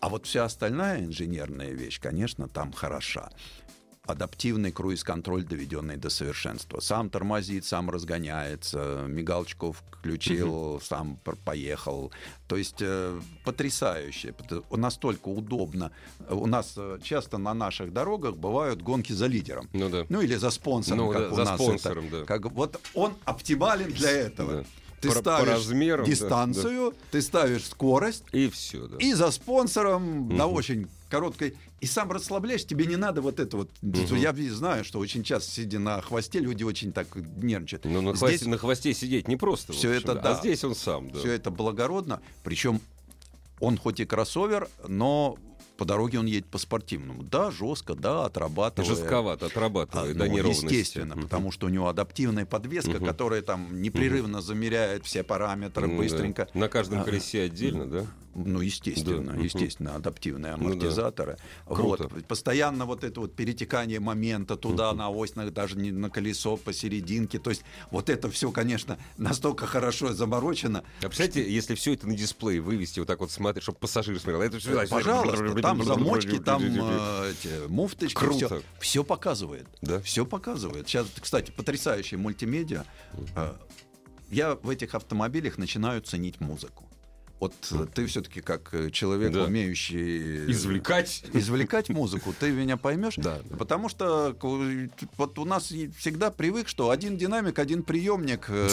А 0.00 0.08
вот 0.08 0.26
вся 0.26 0.44
остальная 0.44 1.04
инженерная 1.04 1.70
вещь, 1.70 2.00
конечно, 2.00 2.48
там 2.48 2.72
хороша. 2.72 3.30
Адаптивный 4.06 4.72
круиз-контроль, 4.72 5.44
доведенный 5.44 5.96
до 5.96 6.10
совершенства. 6.10 6.80
Сам 6.80 7.08
тормозит, 7.08 7.64
сам 7.64 7.88
разгоняется, 7.88 9.04
мигалочку 9.06 9.72
включил, 9.72 10.80
сам 10.84 11.18
пр- 11.22 11.36
поехал. 11.44 12.10
То 12.48 12.56
есть 12.56 12.78
э, 12.80 13.20
потрясающе, 13.44 14.32
пот- 14.32 14.76
настолько 14.76 15.28
удобно. 15.28 15.92
У 16.28 16.46
нас 16.46 16.74
э, 16.76 16.98
часто 17.02 17.38
на 17.38 17.54
наших 17.54 17.92
дорогах 17.92 18.36
бывают 18.36 18.82
гонки 18.82 19.12
за 19.12 19.26
лидером. 19.26 19.68
Ну 19.72 19.88
да. 19.88 20.04
Ну 20.08 20.20
или 20.20 20.34
за 20.34 20.50
спонсором, 20.50 20.98
Ну, 21.06 21.12
как 21.12 21.22
да, 21.22 21.32
у 21.32 21.36
за 21.36 21.44
нас 21.44 21.60
спонсором, 21.60 22.06
это. 22.06 22.20
да. 22.20 22.24
Как, 22.24 22.46
вот 22.50 22.80
он 22.94 23.14
оптимален 23.24 23.92
для 23.92 24.10
этого. 24.10 24.52
Да. 24.52 24.64
Ты 25.00 25.08
По- 25.08 25.14
по 25.14 25.20
ставишь 25.20 25.48
размерам, 25.48 26.04
да, 26.04 26.10
дистанцию, 26.10 26.94
ты 27.10 27.22
ставишь 27.22 27.66
скорость, 27.66 28.24
И 28.32 28.48
все, 28.48 28.86
да. 28.86 28.96
и 28.98 29.12
за 29.14 29.30
спонсором 29.32 30.28
на 30.28 30.46
очень 30.46 30.88
короткой. 31.12 31.54
И 31.80 31.86
сам 31.86 32.10
расслабляешь, 32.10 32.64
тебе 32.64 32.86
не 32.86 32.96
надо 32.96 33.20
вот 33.20 33.38
это 33.38 33.56
вот. 33.58 33.70
Я 33.82 34.32
ви- 34.32 34.48
знаю, 34.48 34.82
что 34.84 34.98
очень 34.98 35.22
часто, 35.22 35.50
сидя 35.52 35.78
на 35.78 36.00
хвосте, 36.00 36.40
люди 36.40 36.64
очень 36.64 36.92
так 36.92 37.06
нервничают. 37.14 37.84
Ну, 37.84 38.00
на, 38.00 38.10
Здесь 38.16 38.18
хвосте, 38.18 38.48
на 38.48 38.58
хвосте 38.58 38.94
сидеть 38.94 39.28
не 39.28 39.36
просто. 39.36 39.72
в 39.72 39.76
Всё 39.76 39.94
общем, 39.94 40.10
это 40.10 40.14
да. 40.20 40.36
А 40.36 40.40
здесь 40.40 40.64
он 40.64 40.74
сам, 40.74 41.10
да. 41.10 41.18
все 41.18 41.32
это 41.32 41.50
благородно. 41.50 42.20
Причем 42.42 42.80
он 43.60 43.76
хоть 43.78 44.00
и 44.00 44.04
кроссовер, 44.04 44.68
но 44.88 45.36
по 45.76 45.84
дороге 45.84 46.18
он 46.20 46.26
едет 46.26 46.46
по-спортивному. 46.46 47.22
Да, 47.24 47.50
жестко, 47.50 47.94
да, 47.94 48.24
отрабатывая. 48.26 48.88
Жестковато 48.88 49.46
А, 49.46 49.48
отрабатывает, 49.48 50.16
да, 50.16 50.26
ну, 50.26 50.32
неровности. 50.32 50.64
естественно, 50.64 51.14
Мгм. 51.16 51.24
потому 51.24 51.50
что 51.50 51.66
у 51.66 51.70
него 51.70 51.88
адаптивная 51.88 52.46
подвеска, 52.46 52.90
Мгм. 52.98 53.04
которая 53.04 53.42
там 53.42 53.82
непрерывно 53.82 54.40
замеряет 54.42 55.04
все 55.04 55.22
параметры 55.24 55.88
да. 55.88 55.94
быстренько. 55.96 56.48
На 56.54 56.68
каждом 56.68 57.00
А, 57.00 57.04
колесе 57.04 57.42
отдельно, 57.42 57.86
да? 57.86 58.06
Ну, 58.34 58.60
естественно, 58.60 59.32
Да, 59.34 59.38
естественно, 59.40 59.94
адаптивные 59.94 60.56
Ну 60.56 60.58
да. 60.58 60.64
амортизаторы. 60.72 61.36
Круто. 61.66 62.08
Вот, 62.08 62.24
постоянно 62.24 62.86
вот 62.86 63.04
это 63.04 63.20
вот 63.20 63.34
перетекание 63.36 64.00
момента 64.00 64.56
туда 64.56 64.92
на 64.94 65.10
ось, 65.10 65.34
на- 65.34 65.50
даже 65.50 65.76
не 65.76 65.90
на 65.92 66.08
колесо 66.08 66.56
посерединке. 66.56 67.38
То 67.38 67.50
есть 67.50 67.62
вот 67.90 68.08
это 68.08 68.30
все, 68.30 68.50
конечно, 68.50 68.98
настолько 69.18 69.66
хорошо 69.66 70.12
заморочено. 70.14 70.82
А 71.00 71.08
представляете, 71.08 71.52
если 71.52 71.74
все 71.74 71.92
это 71.94 72.06
на 72.08 72.16
дисплей 72.16 72.58
вывести, 72.60 73.00
вот 73.00 73.08
так 73.08 73.20
вот 73.20 73.30
смотреть, 73.30 73.62
чтобы 73.64 73.78
пассажир 73.78 74.18
смотрел, 74.18 74.40
это 74.42 74.58
все... 74.58 74.86
Пожалуйста, 74.88 75.54
там 75.62 75.82
замочки, 75.84 76.38
там 76.38 76.62
э, 76.64 77.32
эти, 77.32 77.66
муфточки, 77.68 78.14
Круто. 78.14 78.46
все, 78.46 78.62
все 78.80 79.04
показывает. 79.04 79.66
Да? 79.82 80.00
Все 80.00 80.24
показывает. 80.24 80.88
Сейчас, 80.88 81.06
кстати, 81.20 81.50
потрясающая 81.50 82.18
мультимедиа. 82.18 82.84
Э, 83.36 83.54
Я 84.30 84.54
в 84.54 84.70
этих 84.70 84.94
автомобилях 84.94 85.58
начинаю 85.58 86.00
ценить 86.00 86.40
музыку. 86.40 86.88
Вот 87.42 87.54
э, 87.72 87.86
ты 87.92 88.06
все-таки 88.06 88.40
как 88.40 88.72
э, 88.72 88.90
человек, 88.90 89.32
Да. 89.32 89.42
умеющий 89.46 90.48
Извлекать. 90.52 91.24
извлекать 91.32 91.88
музыку, 91.88 92.32
ты 92.38 92.52
меня 92.52 92.76
поймешь. 92.76 93.14
Да, 93.16 93.40
да. 93.50 93.56
Потому 93.56 93.88
что 93.88 94.36
э, 94.40 94.88
вот 95.16 95.36
у 95.40 95.44
нас 95.44 95.64
всегда 95.98 96.30
привык, 96.30 96.68
что 96.68 96.90
один 96.90 97.16
динамик, 97.16 97.58
один 97.58 97.82
приемник 97.82 98.44
э, 98.46 98.68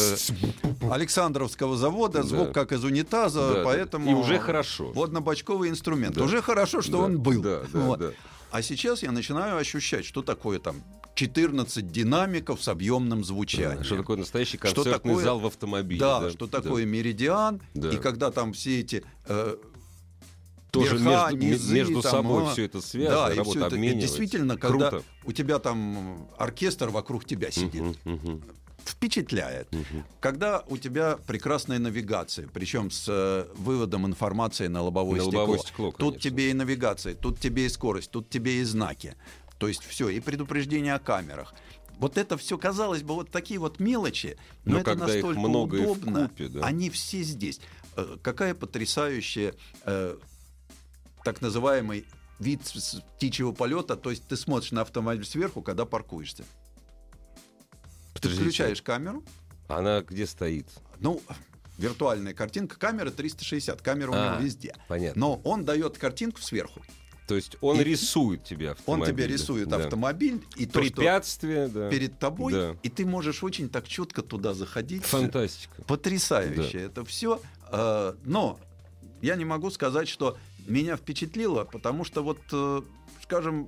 Александровского 0.91 1.77
завода, 1.77 2.21
звук 2.21 2.49
Да. 2.49 2.53
как 2.53 2.71
из 2.71 2.83
унитаза, 2.83 3.39
Да, 3.49 3.53
да. 3.55 3.63
поэтому 3.63 4.11
И 4.11 4.13
уже 4.13 4.37
хорошо. 4.37 4.91
водно-бочковый 4.91 5.69
инструмент. 5.69 6.13
Да. 6.15 6.23
Уже 6.23 6.43
хорошо, 6.43 6.83
что 6.83 6.91
Да, 6.91 6.97
он 7.05 7.19
был. 7.19 7.41
да, 7.41 7.61
да, 7.73 7.79
Вот. 7.79 7.99
да. 7.99 8.11
А 8.51 8.61
сейчас 8.61 9.01
я 9.01 9.11
начинаю 9.11 9.57
ощущать, 9.57 10.05
что 10.05 10.21
такое 10.21 10.59
там 10.59 10.75
14 11.19 11.91
динамиков 11.91 12.63
с 12.63 12.67
объемным 12.69 13.25
звучанием. 13.25 13.83
Что 13.83 13.97
такое 13.97 14.15
настоящий 14.17 14.57
Что 14.57 14.67
концертный 14.73 15.09
такое- 15.11 15.23
зал 15.25 15.39
в 15.39 15.45
автомобиле. 15.47 15.99
Да, 15.99 16.29
что 16.31 16.47
такое 16.47 16.85
меридиан, 16.85 17.59
Да. 17.73 17.89
и 17.89 17.97
когда 17.97 18.31
там 18.31 18.53
все 18.53 18.79
эти 18.79 19.03
э, 19.25 19.57
Тоже 20.71 20.97
верха, 20.97 21.31
между, 21.33 21.45
низы, 21.45 21.73
между 21.75 22.01
там, 22.01 22.11
собой 22.11 22.43
а, 22.47 22.51
все 22.53 22.65
это 22.65 22.79
связано, 22.79 23.27
да, 23.27 23.33
и 23.33 23.37
работа 23.37 23.57
всё 23.57 23.67
это. 23.67 23.75
И 23.75 23.93
действительно, 23.95 24.55
когда 24.55 24.89
Круто. 24.91 25.05
у 25.25 25.31
тебя 25.33 25.59
там 25.59 26.27
оркестр 26.37 26.87
вокруг 26.89 27.25
тебя 27.25 27.51
сидит, 27.51 27.81
Мгм, 27.81 27.95
мгм, 28.05 28.43
впечатляет. 28.85 29.67
мгм. 29.73 30.05
Когда 30.21 30.63
у 30.67 30.77
тебя 30.77 31.17
прекрасная 31.27 31.79
навигация, 31.79 32.47
причем 32.53 32.91
с 32.91 33.05
э, 33.09 33.47
выводом 33.55 34.05
информации 34.05 34.67
на 34.67 34.81
лобовое 34.83 35.17
На 35.17 35.23
стекло. 35.25 35.39
лобовое 35.41 35.59
стекло, 35.59 35.91
тут 35.91 35.97
конечно. 35.99 36.21
тебе 36.21 36.51
и 36.51 36.53
навигация, 36.53 37.13
тут 37.15 37.39
тебе 37.39 37.65
и 37.65 37.69
скорость, 37.69 38.11
тут 38.11 38.29
тебе 38.29 38.61
и 38.61 38.63
знаки. 38.63 39.15
То 39.59 39.67
есть 39.67 39.83
все, 39.83 40.09
и 40.09 40.19
предупреждение 40.19 40.95
о 40.95 40.99
камерах. 40.99 41.53
Вот 41.99 42.17
это 42.17 42.37
все, 42.37 42.57
казалось 42.57 43.03
бы, 43.03 43.13
вот 43.13 43.29
такие 43.29 43.59
вот 43.59 43.79
мелочи, 43.79 44.37
но, 44.63 44.75
Но 44.75 44.79
это 44.79 44.95
настолько 44.95 45.37
много 45.39 45.75
удобно. 45.75 46.27
вкупе, 46.27 46.47
да. 46.47 46.65
Они 46.65 46.89
все 46.89 47.21
здесь. 47.23 47.59
Э, 47.97 48.17
Какая 48.23 48.55
потрясающая 48.55 49.53
э, 49.83 50.17
так 51.25 51.41
называемый 51.41 52.05
вид 52.39 52.61
птичьего 53.17 53.51
полета, 53.51 53.97
то 53.97 54.11
есть 54.11 54.25
ты 54.27 54.37
смотришь 54.37 54.71
на 54.71 54.81
автомобиль 54.81 55.25
сверху, 55.25 55.61
когда 55.61 55.83
паркуешься. 55.85 56.45
Ты 58.13 58.21
Подождите. 58.21 58.43
включаешь 58.43 58.81
камеру, 58.81 59.23
Она 59.67 60.01
где 60.01 60.25
стоит? 60.25 60.67
ну, 60.99 61.21
виртуальная 61.77 62.33
картинка, 62.33 62.77
камера 62.77 63.11
360, 63.11 63.81
камера 63.81 64.11
у 64.11 64.13
А, 64.13 64.29
него 64.35 64.43
везде. 64.45 64.73
Понятно. 64.87 65.19
Но 65.19 65.35
он 65.43 65.65
дает 65.65 65.97
картинку 65.97 66.41
сверху. 66.41 66.81
То 67.29 67.35
есть 67.35 67.57
он 67.61 67.79
И- 67.79 67.83
рисует 67.83 68.43
тебе 68.43 68.65
Он 68.65 68.71
автомобиль. 68.73 69.07
тебе 69.13 69.27
рисует 69.27 69.67
да. 69.69 69.77
автомобиль 69.77 70.41
и 70.57 70.65
то, 70.65 70.83
что 70.83 70.95
Препятствия, 70.95 71.67
да. 71.67 71.89
перед 71.89 72.17
тобой, 72.17 72.53
Да. 72.53 72.75
и 72.81 72.89
ты 72.89 73.05
можешь 73.05 73.43
очень 73.43 73.69
так 73.69 73.87
четко 73.87 74.23
туда 74.23 74.53
заходить. 74.55 75.03
Фантастика. 75.05 75.81
Потрясающе 75.83 76.79
это 76.81 77.05
все. 77.05 77.39
Но 77.71 78.59
я 79.21 79.35
не 79.35 79.45
могу 79.45 79.69
сказать, 79.69 80.07
что 80.07 80.37
меня 80.67 80.97
впечатлило, 80.97 81.65
потому 81.65 82.03
что 82.03 82.23
вот, 82.23 82.39
э, 82.51 82.81
скажем, 83.23 83.67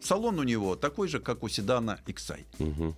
салон 0.00 0.38
у 0.38 0.44
него 0.44 0.76
такой 0.76 1.08
же, 1.08 1.18
как 1.18 1.42
у 1.42 1.48
седана 1.48 1.98
XI. 2.06 2.44
Мгм. 2.60 2.94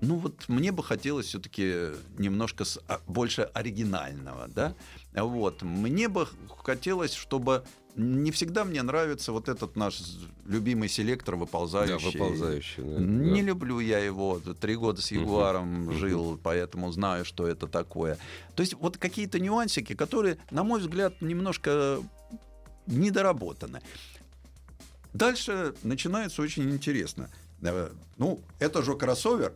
Ну 0.00 0.16
вот 0.16 0.44
мне 0.48 0.72
бы 0.72 0.82
хотелось 0.84 1.26
все-таки 1.26 1.86
немножко 2.18 2.64
с- 2.64 2.78
а, 2.86 3.00
больше 3.06 3.42
оригинального, 3.54 4.46
да. 4.48 4.74
Вот 5.14 5.62
мне 5.62 6.08
бы 6.08 6.28
хотелось, 6.64 7.14
чтобы 7.14 7.64
не 7.98 8.30
всегда 8.30 8.64
мне 8.64 8.80
нравится 8.82 9.32
вот 9.32 9.48
этот 9.48 9.76
наш 9.76 10.00
любимый 10.46 10.88
селектор 10.88 11.34
Да, 11.34 11.40
выползающий. 11.40 12.10
выползающий. 12.12 12.82
да, 12.82 12.98
Не 13.00 13.40
да. 13.42 13.46
люблю 13.48 13.80
я 13.80 13.98
его. 13.98 14.40
Три 14.60 14.76
года 14.76 15.02
с 15.02 15.10
Ягуаром 15.10 15.92
жил, 15.92 16.38
поэтому 16.42 16.90
знаю, 16.92 17.24
что 17.24 17.46
это 17.46 17.66
такое. 17.66 18.16
То 18.54 18.62
есть 18.62 18.74
вот 18.74 18.96
какие-то 18.98 19.40
нюансики, 19.40 19.94
которые, 19.94 20.38
на 20.50 20.62
мой 20.64 20.80
взгляд, 20.80 21.20
немножко 21.20 21.98
недоработаны. 22.86 23.80
Дальше 25.12 25.74
начинается 25.82 26.42
очень 26.42 26.70
интересно. 26.70 27.28
Э, 27.62 27.90
Ну, 28.16 28.40
это 28.60 28.82
же 28.82 28.94
кроссовер. 28.94 29.52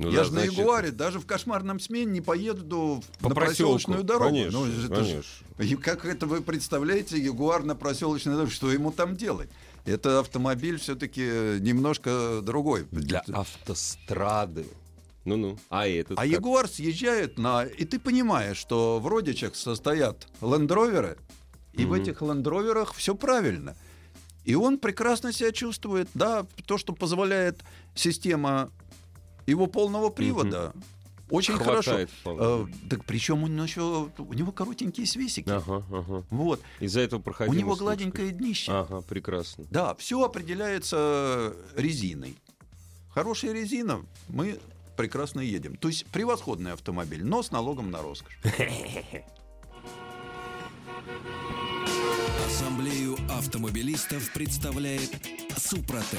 Ну 0.00 0.08
я 0.10 0.18
да, 0.20 0.24
же 0.24 0.32
на 0.32 0.40
значит, 0.40 0.58
Ягуаре 0.58 0.90
даже 0.92 1.20
в 1.20 1.26
кошмарном 1.26 1.78
смене 1.78 2.10
не 2.10 2.20
поеду 2.22 3.02
По 3.20 3.28
на 3.28 3.34
проселку. 3.34 3.74
проселочную 3.74 4.02
дорогу. 4.02 4.30
Конечно, 4.30 4.58
Ну, 4.60 4.66
это 4.66 4.80
ж- 4.80 4.88
конечно. 4.88 5.62
и 5.62 5.74
как 5.76 6.06
это 6.06 6.26
вы 6.26 6.40
представляете, 6.40 7.18
Ягуар 7.18 7.64
на 7.64 7.74
проселочной 7.74 8.32
дороге, 8.32 8.50
что 8.50 8.72
ему 8.72 8.92
там 8.92 9.14
делать? 9.14 9.50
Это 9.84 10.20
автомобиль 10.20 10.78
все-таки 10.78 11.20
немножко 11.60 12.40
другой. 12.42 12.86
Для 12.90 13.22
автострады. 13.30 14.64
Ну-ну. 15.26 15.58
А 15.68 15.86
этот 15.86 16.12
А 16.18 16.22
как? 16.22 16.30
Ягуар 16.30 16.66
съезжает 16.66 17.38
на... 17.38 17.64
И 17.64 17.84
ты 17.84 17.98
понимаешь, 17.98 18.56
что 18.56 19.00
в 19.00 19.06
родичах 19.06 19.54
состоят 19.54 20.28
лендроверы, 20.40 21.18
и 21.74 21.84
в 21.84 21.88
Мгм. 21.90 22.00
этих 22.00 22.22
лендроверах 22.22 22.94
все 22.94 23.14
правильно. 23.14 23.76
И 24.46 24.54
он 24.54 24.78
прекрасно 24.78 25.30
себя 25.34 25.52
чувствует. 25.52 26.08
Да, 26.14 26.46
то, 26.64 26.78
что 26.78 26.94
позволяет 26.94 27.60
система 27.94 28.70
его 29.46 29.66
полного 29.66 30.10
привода. 30.10 30.72
Очень 31.30 31.58
хорошо. 31.58 31.82
Хватает 31.90 32.10
вполне. 32.10 32.40
Э, 32.42 32.66
так 32.88 33.04
причем 33.04 33.44
он 33.44 33.62
еще, 33.62 34.10
у 34.18 34.32
него 34.32 34.50
коротенькие 34.50 35.06
свесики. 35.06 35.48
Ага, 35.48 35.84
ага. 35.90 36.24
Вот. 36.30 36.60
Из-за 36.80 37.00
этого 37.00 37.20
У 37.20 37.22
проходил. 37.22 37.54
него 37.54 37.76
гладенькое 37.76 38.32
днище. 38.32 38.72
Ага, 38.72 39.00
прекрасно. 39.02 39.64
Да, 39.70 39.94
все 39.94 40.22
определяется 40.24 41.54
резиной. 41.76 42.36
Хорошая 43.10 43.52
резина, 43.52 44.04
мы 44.28 44.58
прекрасно 44.96 45.40
едем. 45.40 45.76
То 45.76 45.88
есть 45.88 46.04
превосходный 46.06 46.72
автомобиль, 46.72 47.24
но 47.24 47.42
с 47.42 47.52
налогом 47.52 47.90
на 47.90 48.02
роскошь. 48.02 48.38
Ассамблею 52.46 53.16
автомобилистов 53.30 54.32
представляет 54.32 55.10
Супротек. 55.56 56.18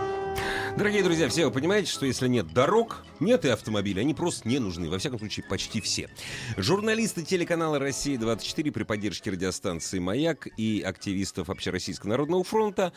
Дорогие 0.77 1.03
друзья, 1.03 1.27
все 1.27 1.45
вы 1.45 1.51
понимаете, 1.51 1.91
что 1.91 2.05
если 2.05 2.27
нет 2.27 2.53
дорог, 2.53 3.03
нет 3.19 3.43
и 3.45 3.49
автомобилей, 3.49 4.01
они 4.01 4.13
просто 4.13 4.47
не 4.47 4.57
нужны. 4.57 4.89
Во 4.89 4.97
всяком 4.97 5.19
случае, 5.19 5.45
почти 5.47 5.81
все. 5.81 6.09
Журналисты 6.57 7.23
телеканала 7.23 7.77
«Россия-24» 7.77 8.71
при 8.71 8.83
поддержке 8.83 9.31
радиостанции 9.31 9.99
«Маяк» 9.99 10.47
и 10.57 10.81
активистов 10.81 11.49
Общероссийского 11.49 12.11
народного 12.11 12.43
фронта 12.43 12.93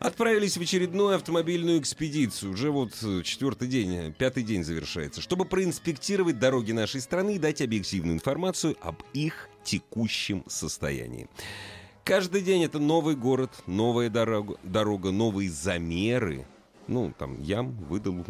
отправились 0.00 0.56
в 0.56 0.60
очередную 0.60 1.14
автомобильную 1.14 1.78
экспедицию. 1.78 2.52
Уже 2.52 2.70
вот 2.70 2.92
э, 3.02 3.22
четвертый 3.22 3.68
день, 3.68 4.12
пятый 4.12 4.42
день 4.42 4.64
завершается, 4.64 5.20
чтобы 5.20 5.44
проинспектировать 5.44 6.38
дороги 6.38 6.72
нашей 6.72 7.00
страны 7.00 7.36
и 7.36 7.38
дать 7.38 7.62
объективную 7.62 8.14
информацию 8.14 8.76
об 8.80 8.96
их 9.12 9.48
текущем 9.62 10.44
состоянии. 10.48 11.28
Каждый 12.02 12.40
день 12.40 12.64
это 12.64 12.78
новый 12.78 13.14
город, 13.14 13.50
новая 13.66 14.10
дорога, 14.10 14.56
дорога 14.64 15.12
новые 15.12 15.50
замеры, 15.50 16.46
ну, 16.90 17.14
там, 17.16 17.40
ям, 17.40 17.72
выдал, 17.84 18.24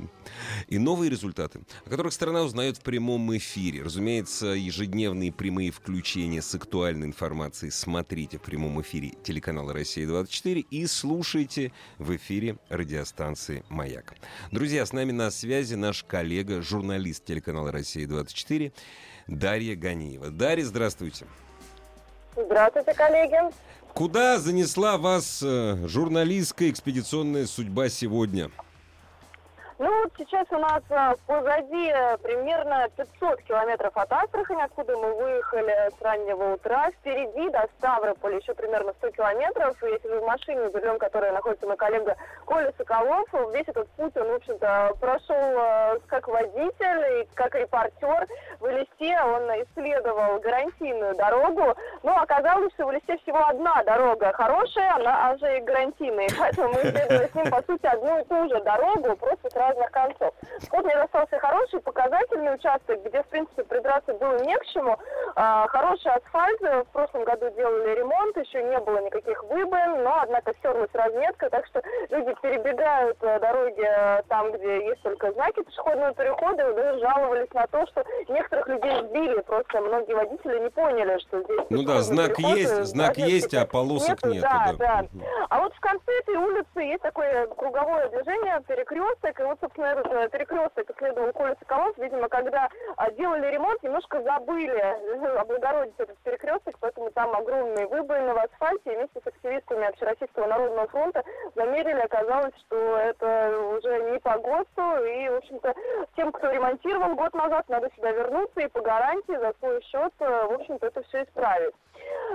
и 0.68 0.78
новые 0.78 1.10
результаты, 1.10 1.62
о 1.84 1.90
которых 1.90 2.12
страна 2.12 2.42
узнает 2.42 2.76
в 2.76 2.82
прямом 2.82 3.36
эфире. 3.36 3.82
Разумеется, 3.82 4.48
ежедневные 4.48 5.32
прямые 5.32 5.72
включения 5.72 6.42
с 6.42 6.54
актуальной 6.54 7.06
информацией 7.06 7.70
смотрите 7.70 8.38
в 8.38 8.42
прямом 8.42 8.80
эфире 8.82 9.14
телеканала 9.24 9.72
«Россия-24» 9.72 10.66
и 10.70 10.86
слушайте 10.86 11.72
в 11.98 12.14
эфире 12.14 12.58
радиостанции 12.68 13.64
«Маяк». 13.70 14.14
Друзья, 14.52 14.84
с 14.84 14.92
нами 14.92 15.12
на 15.12 15.30
связи 15.30 15.74
наш 15.74 16.04
коллега, 16.04 16.60
журналист 16.60 17.24
телеканала 17.24 17.72
«Россия-24» 17.72 18.72
Дарья 19.26 19.74
Ганиева. 19.74 20.30
Дарья, 20.30 20.64
здравствуйте. 20.64 21.26
Здравствуйте, 22.36 22.94
коллеги. 22.94 23.36
Куда 23.94 24.38
занесла 24.38 24.96
вас 24.96 25.40
э, 25.42 25.86
журналистская 25.86 26.70
экспедиционная 26.70 27.46
судьба 27.46 27.88
сегодня? 27.88 28.50
Ну, 29.80 29.88
вот 30.02 30.12
сейчас 30.18 30.46
у 30.50 30.58
нас 30.58 30.82
а, 30.90 31.14
позади 31.26 31.88
э, 31.88 32.18
примерно 32.18 32.86
500 32.98 33.40
километров 33.44 33.96
от 33.96 34.12
Астрахани, 34.12 34.60
откуда 34.60 34.94
мы 34.98 35.14
выехали 35.14 35.74
с 35.98 36.02
раннего 36.02 36.52
утра. 36.52 36.90
Впереди 36.90 37.48
до 37.48 37.66
Ставрополя 37.78 38.36
еще 38.36 38.52
примерно 38.52 38.92
100 38.98 39.10
километров. 39.12 39.82
Если 39.82 40.06
вы 40.06 40.20
в 40.20 40.26
машине, 40.26 40.68
за 40.68 40.80
рулем 40.80 40.98
которой 40.98 41.32
находится 41.32 41.66
мой 41.66 41.78
коллега 41.78 42.14
Коля 42.44 42.70
Соколов, 42.76 43.26
весь 43.54 43.68
этот 43.68 43.88
путь 43.92 44.14
он, 44.18 44.28
в 44.28 44.34
общем-то, 44.34 44.96
прошел 45.00 45.34
э, 45.34 45.98
как 46.08 46.28
водитель 46.28 47.22
и 47.22 47.28
как 47.32 47.54
репортер. 47.54 48.28
В 48.60 48.66
Элисте 48.66 49.18
он 49.22 49.44
исследовал 49.62 50.40
гарантийную 50.40 51.14
дорогу, 51.14 51.74
но 52.02 52.20
оказалось, 52.20 52.70
что 52.74 52.84
в 52.84 52.92
Элисте 52.92 53.16
всего 53.22 53.46
одна 53.46 53.82
дорога 53.84 54.30
хорошая, 54.34 54.96
она 54.96 55.38
же 55.38 55.56
и 55.56 55.60
гарантийная. 55.62 56.28
Поэтому 56.38 56.68
мы 56.68 56.80
исследовали 56.82 57.28
с 57.32 57.34
ним, 57.34 57.50
по 57.50 57.62
сути, 57.62 57.86
одну 57.86 58.20
и 58.20 58.24
ту 58.24 58.46
же 58.50 58.62
дорогу, 58.62 59.16
просто 59.16 59.48
разных 59.70 59.90
концов. 59.90 60.34
Вот 60.70 60.84
мне 60.84 60.94
достался 60.96 61.38
хороший 61.38 61.80
показательный 61.80 62.54
участок, 62.54 63.02
где, 63.04 63.22
в 63.22 63.26
принципе, 63.26 63.62
придраться 63.64 64.12
было 64.14 64.38
не 64.40 64.56
к 64.56 64.66
чему. 64.66 64.96
А, 65.36 65.66
хороший 65.68 66.12
асфальт, 66.12 66.60
в 66.60 66.92
прошлом 66.92 67.24
году 67.24 67.50
делали 67.50 67.94
ремонт, 67.98 68.36
еще 68.36 68.62
не 68.62 68.78
было 68.80 68.98
никаких 68.98 69.42
выбоин, 69.44 70.02
но, 70.02 70.20
однако, 70.22 70.52
стерлась 70.58 70.90
разметка, 70.92 71.50
так 71.50 71.66
что 71.66 71.82
люди 72.10 72.34
перебегают 72.42 73.16
э, 73.22 73.38
дороги 73.40 73.84
э, 73.84 74.22
там, 74.28 74.52
где 74.52 74.86
есть 74.86 75.02
только 75.02 75.32
знаки 75.32 75.62
пешеходного 75.62 76.14
перехода, 76.14 76.70
и 76.70 76.74
даже 76.74 76.98
жаловались 77.00 77.52
на 77.52 77.66
то, 77.66 77.86
что 77.86 78.04
некоторых 78.28 78.68
людей 78.68 79.08
сбили, 79.08 79.40
просто 79.42 79.80
многие 79.80 80.14
водители 80.14 80.58
не 80.60 80.70
поняли, 80.70 81.18
что 81.20 81.42
здесь... 81.42 81.60
Ну 81.70 81.82
да, 81.84 82.00
знак 82.00 82.36
переход, 82.36 82.56
есть, 82.56 82.84
знак 82.84 83.16
есть, 83.16 83.54
а 83.54 83.66
полосок 83.66 84.22
нету. 84.24 84.34
нету. 84.34 84.46
Да, 84.50 84.72
да. 84.78 85.04
да. 85.12 85.24
А 85.48 85.60
вот 85.60 85.74
в 85.74 85.80
конце 85.80 86.12
этой 86.20 86.36
улицы 86.36 86.80
есть 86.80 87.02
такое 87.02 87.46
круговое 87.46 88.08
движение, 88.08 88.60
перекресток, 88.66 89.38
и 89.40 89.42
вот, 89.42 89.59
собственно, 89.60 89.86
э, 89.86 90.28
перекресток 90.28 90.90
исследовал 90.90 91.32
Коля 91.32 91.56
Соколов, 91.60 91.96
видимо, 91.98 92.28
когда 92.28 92.68
а, 92.96 93.10
делали 93.12 93.46
ремонт, 93.46 93.82
немножко 93.82 94.22
забыли 94.22 94.78
облагородить 95.38 95.94
этот 95.98 96.16
перекресток, 96.18 96.76
поэтому 96.80 97.10
там 97.10 97.34
огромные 97.34 97.86
выбоины 97.86 98.34
в 98.34 98.38
асфальте, 98.38 98.92
и 98.92 98.96
вместе 98.96 99.20
с 99.22 99.26
активистами 99.26 99.86
Общероссийского 99.86 100.46
народного 100.46 100.88
фронта 100.88 101.24
замерили, 101.54 102.00
оказалось, 102.00 102.54
что 102.66 102.96
это 102.98 103.58
уже 103.76 104.10
не 104.10 104.18
по 104.18 104.38
ГОСТу, 104.38 105.04
и, 105.04 105.28
в 105.28 105.36
общем-то, 105.36 105.74
тем, 106.16 106.32
кто 106.32 106.50
ремонтировал 106.50 107.14
год 107.14 107.34
назад, 107.34 107.68
надо 107.68 107.90
сюда 107.96 108.12
вернуться 108.12 108.60
и 108.60 108.68
по 108.68 108.80
гарантии 108.80 109.36
за 109.36 109.52
свой 109.58 109.82
счет, 109.82 110.12
э, 110.20 110.46
в 110.46 110.52
общем-то, 110.52 110.86
это 110.86 111.02
все 111.04 111.22
исправить. 111.24 111.74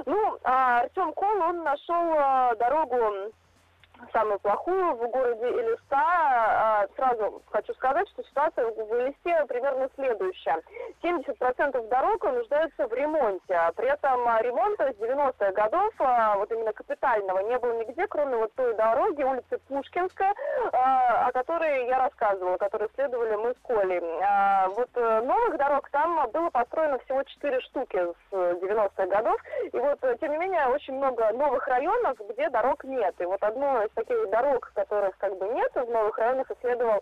Ну, 0.06 0.38
а 0.44 0.82
Артем 0.82 1.14
Кол, 1.14 1.42
он 1.42 1.64
нашел 1.64 2.14
э, 2.14 2.56
дорогу 2.58 3.32
самую 4.12 4.40
плохую 4.40 4.96
в 4.96 5.08
городе 5.10 5.48
Элиста. 5.48 5.98
А, 5.98 6.86
Сразу 6.96 7.42
хочу 7.52 7.74
сказать, 7.74 8.08
что 8.10 8.24
ситуация 8.24 8.66
в 8.66 9.02
Элисте 9.02 9.46
примерно 9.48 9.90
следующая. 9.96 10.62
70% 11.04 11.88
дорог 11.90 12.24
нуждаются 12.24 12.88
в 12.88 12.94
ремонте. 12.94 13.60
При 13.76 13.88
этом 13.88 14.26
ремонта 14.40 14.92
с 14.92 14.96
90-х 14.98 15.52
годов, 15.52 15.94
а, 16.00 16.38
вот 16.38 16.52
именно 16.52 16.74
капитального, 16.74 17.40
не 17.40 17.58
было 17.60 17.74
нигде, 17.80 18.08
кроме 18.08 18.38
вот 18.38 18.54
той 18.56 18.74
дороги, 18.76 19.24
улицы 19.24 19.58
Пушкинская, 19.68 20.34
а, 20.72 21.28
о 21.28 21.32
которой 21.32 21.88
я 21.88 22.00
рассказывала, 22.00 22.58
которую 22.58 22.90
исследовали 22.90 23.36
мы 23.36 23.54
с 23.54 23.58
Колей. 23.68 24.02
Вот 24.76 24.90
э, 24.96 25.22
новых 25.22 25.58
дорог 25.58 25.90
там 25.90 26.30
было 26.32 26.50
построено 26.50 26.98
всего 27.00 27.24
4 27.24 27.62
штуки 27.62 27.98
с 27.98 28.34
90-х 28.34 29.06
годов. 29.08 29.42
И 29.72 29.78
вот, 29.78 30.04
э, 30.04 30.18
тем 30.20 30.32
не 30.32 30.38
менее, 30.38 30.68
очень 30.68 30.96
много 30.96 31.32
новых 31.34 31.68
районов, 31.68 32.18
где 32.30 32.50
дорог 32.50 32.84
нет. 32.84 33.16
И 33.20 33.26
вот 33.26 33.42
одно 33.44 33.84
таких 33.96 34.30
дорог, 34.30 34.72
которых 34.74 35.18
как 35.18 35.38
бы 35.38 35.48
нет, 35.50 35.72
в 35.74 35.90
новых 35.90 36.18
районах 36.18 36.50
исследовал 36.52 37.02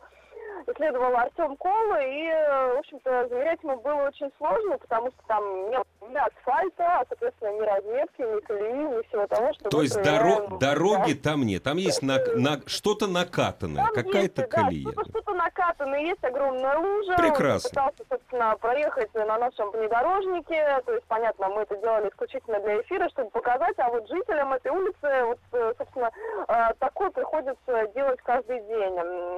исследовал 0.68 1.16
Артем 1.18 1.58
Кола, 1.58 2.02
и, 2.02 2.26
э, 2.26 2.76
в 2.76 2.80
общем-то, 2.80 3.28
замерять 3.28 3.62
ему 3.64 3.78
было 3.82 4.08
очень 4.08 4.32
сложно, 4.38 4.78
потому 4.78 5.12
что 5.12 5.24
там 5.28 5.70
не 5.70 5.76
было 5.76 5.86
ни 6.12 6.18
асфальта, 6.18 6.86
а, 7.00 7.06
соответственно, 7.08 7.52
ни 7.58 7.62
разметки, 7.62 8.22
ни 8.22 8.40
колеи, 8.42 8.74
ни 8.98 9.08
всего 9.08 9.28
того, 9.28 9.54
что 9.54 9.70
То 9.70 9.82
есть 9.82 9.94
проверяем. 9.96 10.44
доро- 10.54 10.60
дороги 10.60 11.14
Да. 11.14 11.30
там 11.32 11.44
нет, 11.46 11.64
там 11.64 11.78
есть 11.78 12.02
на, 12.02 12.18
на- 12.36 12.62
что-то 12.68 13.08
накатанное, 13.08 13.84
Там 13.86 13.94
какая-то 13.96 14.20
есть, 14.20 14.36
да, 14.36 14.48
колея. 14.48 14.92
что-то, 14.92 15.10
что-то 15.10 15.34
накатано, 15.34 15.96
есть 15.96 16.24
огромная 16.24 16.78
лужа. 16.80 17.16
Прекрасно. 17.18 17.68
Он 17.84 17.90
пытался, 17.92 18.04
собственно, 18.10 18.58
проехать 18.58 19.14
на 19.14 19.38
нашем 19.38 19.72
внедорожнике. 19.72 20.82
То 20.86 20.94
есть, 20.94 21.06
понятно, 21.08 21.50
мы 21.50 21.62
это 21.62 21.76
делали 21.78 22.10
исключительно 22.10 22.60
для 22.60 22.82
эфира, 22.82 23.10
чтобы 23.10 23.30
показать, 23.32 23.76
а 23.78 23.90
вот 23.90 24.08
жителям 24.08 24.54
этой 24.54 24.72
улицы, 24.72 25.24
вот, 25.26 25.40
э, 25.54 25.74
собственно, 25.78 26.12
э, 26.48 26.74
такое 26.80 27.10
приходится 27.12 27.88
делать 27.96 28.20
каждый 28.24 28.60
день. 28.62 28.94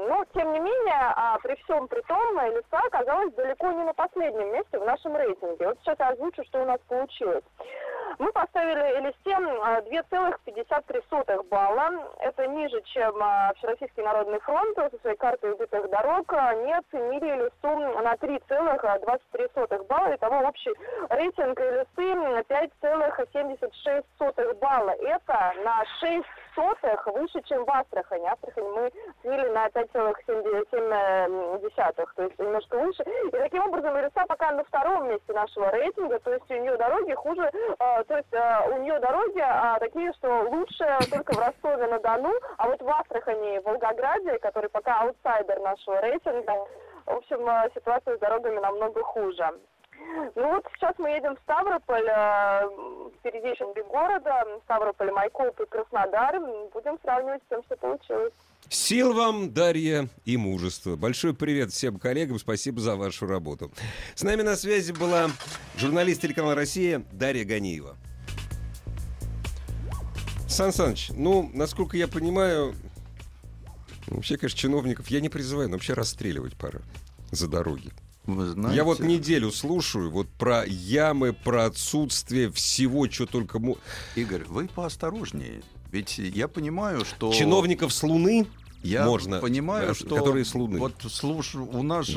Но, 0.08 0.24
тем 0.34 0.54
не 0.54 0.60
менее, 0.60 0.96
а 1.16 1.38
при 1.40 1.56
всем 1.64 1.88
при 1.88 2.02
том, 2.02 2.40
Элиса 2.40 2.78
оказалась 2.88 3.34
далеко 3.34 3.72
не 3.72 3.84
на 3.84 3.94
последнем 3.94 4.54
месте 4.54 4.80
в 4.80 4.86
нашем 4.86 5.16
рейтинге. 5.16 5.68
Вот 5.68 5.78
сейчас 5.82 5.98
я 6.00 6.10
озвучу, 6.10 6.44
что 6.46 6.55
у 6.62 6.66
нас 6.66 6.80
получилось. 6.88 7.44
Мы 8.18 8.32
поставили 8.32 8.98
Элисте 9.00 9.36
а, 9.62 9.82
2,53 9.82 11.44
балла. 11.50 11.92
Это 12.20 12.48
ниже, 12.48 12.82
чем 12.94 13.14
а, 13.22 13.50
Общероссийский 13.50 14.04
народный 14.04 14.40
фронт 14.40 14.74
со 14.78 14.90
своей 15.02 15.18
картой 15.18 15.52
убитых 15.52 15.90
дорог. 15.90 16.32
Они 16.32 16.72
оценили 16.72 17.36
Элисту 17.36 17.78
на 18.02 18.14
3,23 18.14 19.84
балла. 19.88 20.16
Итого 20.16 20.48
общий 20.48 20.72
рейтинг 21.10 21.60
Элисты 21.60 22.14
5,76 22.48 24.54
балла. 24.60 24.92
Это 24.92 25.54
на 25.64 25.84
6 26.00 26.26
сотых 26.56 27.06
выше, 27.08 27.42
чем 27.44 27.66
в 27.66 27.70
Астрахани. 27.70 28.26
Астрахань 28.28 28.64
мы 28.64 28.92
оценили 29.20 29.50
на 29.50 29.68
5,7, 29.68 32.06
то 32.16 32.24
есть 32.24 32.40
немножко 32.40 32.80
выше. 32.80 33.04
И 33.28 33.32
таким 33.32 33.66
образом 33.66 34.00
Элиса 34.00 34.26
пока 34.28 34.52
на 34.52 34.64
втором 34.64 35.10
месте 35.10 35.34
нашего 35.34 35.70
рейтинга, 35.72 36.20
то 36.20 36.34
есть 36.34 36.50
у 36.50 36.54
нее 36.54 36.78
дороги 36.78 37.14
хуже, 37.14 37.52
э, 37.52 38.04
то 38.08 38.18
есть 38.18 38.34
э, 38.34 38.70
у 38.72 38.78
нее 38.80 38.98
дороги 39.00 39.42
э, 39.42 39.80
такие, 39.80 40.12
что 40.14 40.48
лучше 40.50 40.98
только 41.12 41.34
в 41.34 41.40
Ростове-на-Дону, 41.40 42.34
а 42.58 42.68
вот 42.68 42.82
в 42.82 42.90
Астрахани 42.90 43.58
и 43.58 43.60
Волгограде, 43.60 44.40
который 44.40 44.70
пока 44.70 45.02
аутсайдер 45.02 45.60
нашего 45.60 46.02
рейтинга, 46.02 46.66
в 47.06 47.12
общем, 47.12 47.48
э, 47.48 47.70
ситуация 47.76 48.18
с 48.18 48.20
дорогами 48.20 48.60
намного 48.60 49.04
хуже. 49.04 49.48
Ну 50.36 50.50
вот 50.50 50.66
сейчас 50.76 50.94
мы 50.98 51.10
едем 51.10 51.36
в 51.36 51.40
Ставрополь, 51.40 52.08
э, 52.08 52.70
впереди 53.20 53.50
еще 53.50 53.74
три 53.74 53.84
города, 53.84 54.44
Ставрополь, 54.64 55.12
Майкоп 55.12 55.60
и 55.60 55.66
Краснодар. 55.66 56.40
Будем 56.74 56.98
сравнивать 57.02 57.42
с 57.44 57.50
тем, 57.50 57.64
что 57.64 57.76
получилось. 57.78 58.34
Сил 58.70 59.14
вам, 59.14 59.54
Дарья, 59.54 60.08
и 60.26 60.38
мужества. 60.38 60.96
Большой 60.96 61.36
привет 61.36 61.72
всем 61.72 62.00
коллегам, 62.00 62.40
спасибо 62.40 62.82
за 62.82 62.96
вашу 62.96 63.28
работу. 63.28 63.72
С 64.16 64.24
нами 64.24 64.42
на 64.42 64.56
связи 64.56 64.92
была 64.92 65.28
журналист 65.78 66.22
телеканала 66.22 66.56
«Россия» 66.56 67.04
Дарья 67.12 67.46
Ганиева. 67.46 67.96
Сан 70.48 70.72
Саныч, 70.72 71.10
ну, 71.10 71.50
насколько 71.54 71.98
я 71.98 72.08
понимаю, 72.08 72.74
вообще, 74.08 74.38
конечно, 74.38 74.58
чиновников 74.58 75.08
я 75.10 75.20
не 75.22 75.30
призываю, 75.30 75.70
но 75.70 75.76
вообще 75.76 75.94
расстреливать 75.94 76.56
пора 76.58 76.80
за 77.32 77.48
дороги. 77.48 77.92
Вы 78.26 78.48
знаете, 78.48 78.76
Я 78.76 78.84
вот 78.84 79.00
неделю 79.00 79.52
слушаю 79.52 80.10
вот 80.10 80.28
про 80.30 80.66
ямы, 80.66 81.34
про 81.34 81.66
отсутствие 81.66 82.52
всего, 82.52 83.10
что 83.10 83.26
только... 83.26 83.62
Игорь, 84.16 84.46
вы 84.48 84.68
поосторожнее. 84.68 85.62
Ведь 85.92 86.18
я 86.18 86.48
понимаю, 86.48 87.06
что... 87.06 87.32
Чиновников 87.32 87.94
с 87.94 88.04
Луны? 88.04 88.48
Я 88.86 89.06
можно, 89.06 89.40
понимаю, 89.40 89.88
да, 89.90 89.94
что 89.94 90.16
которые 90.16 90.46
с 90.46 90.54
Луны. 90.56 90.80
вот 90.80 90.94
слуш, 91.10 91.56
у 91.56 91.84
нас 91.84 92.08
Да. 92.08 92.14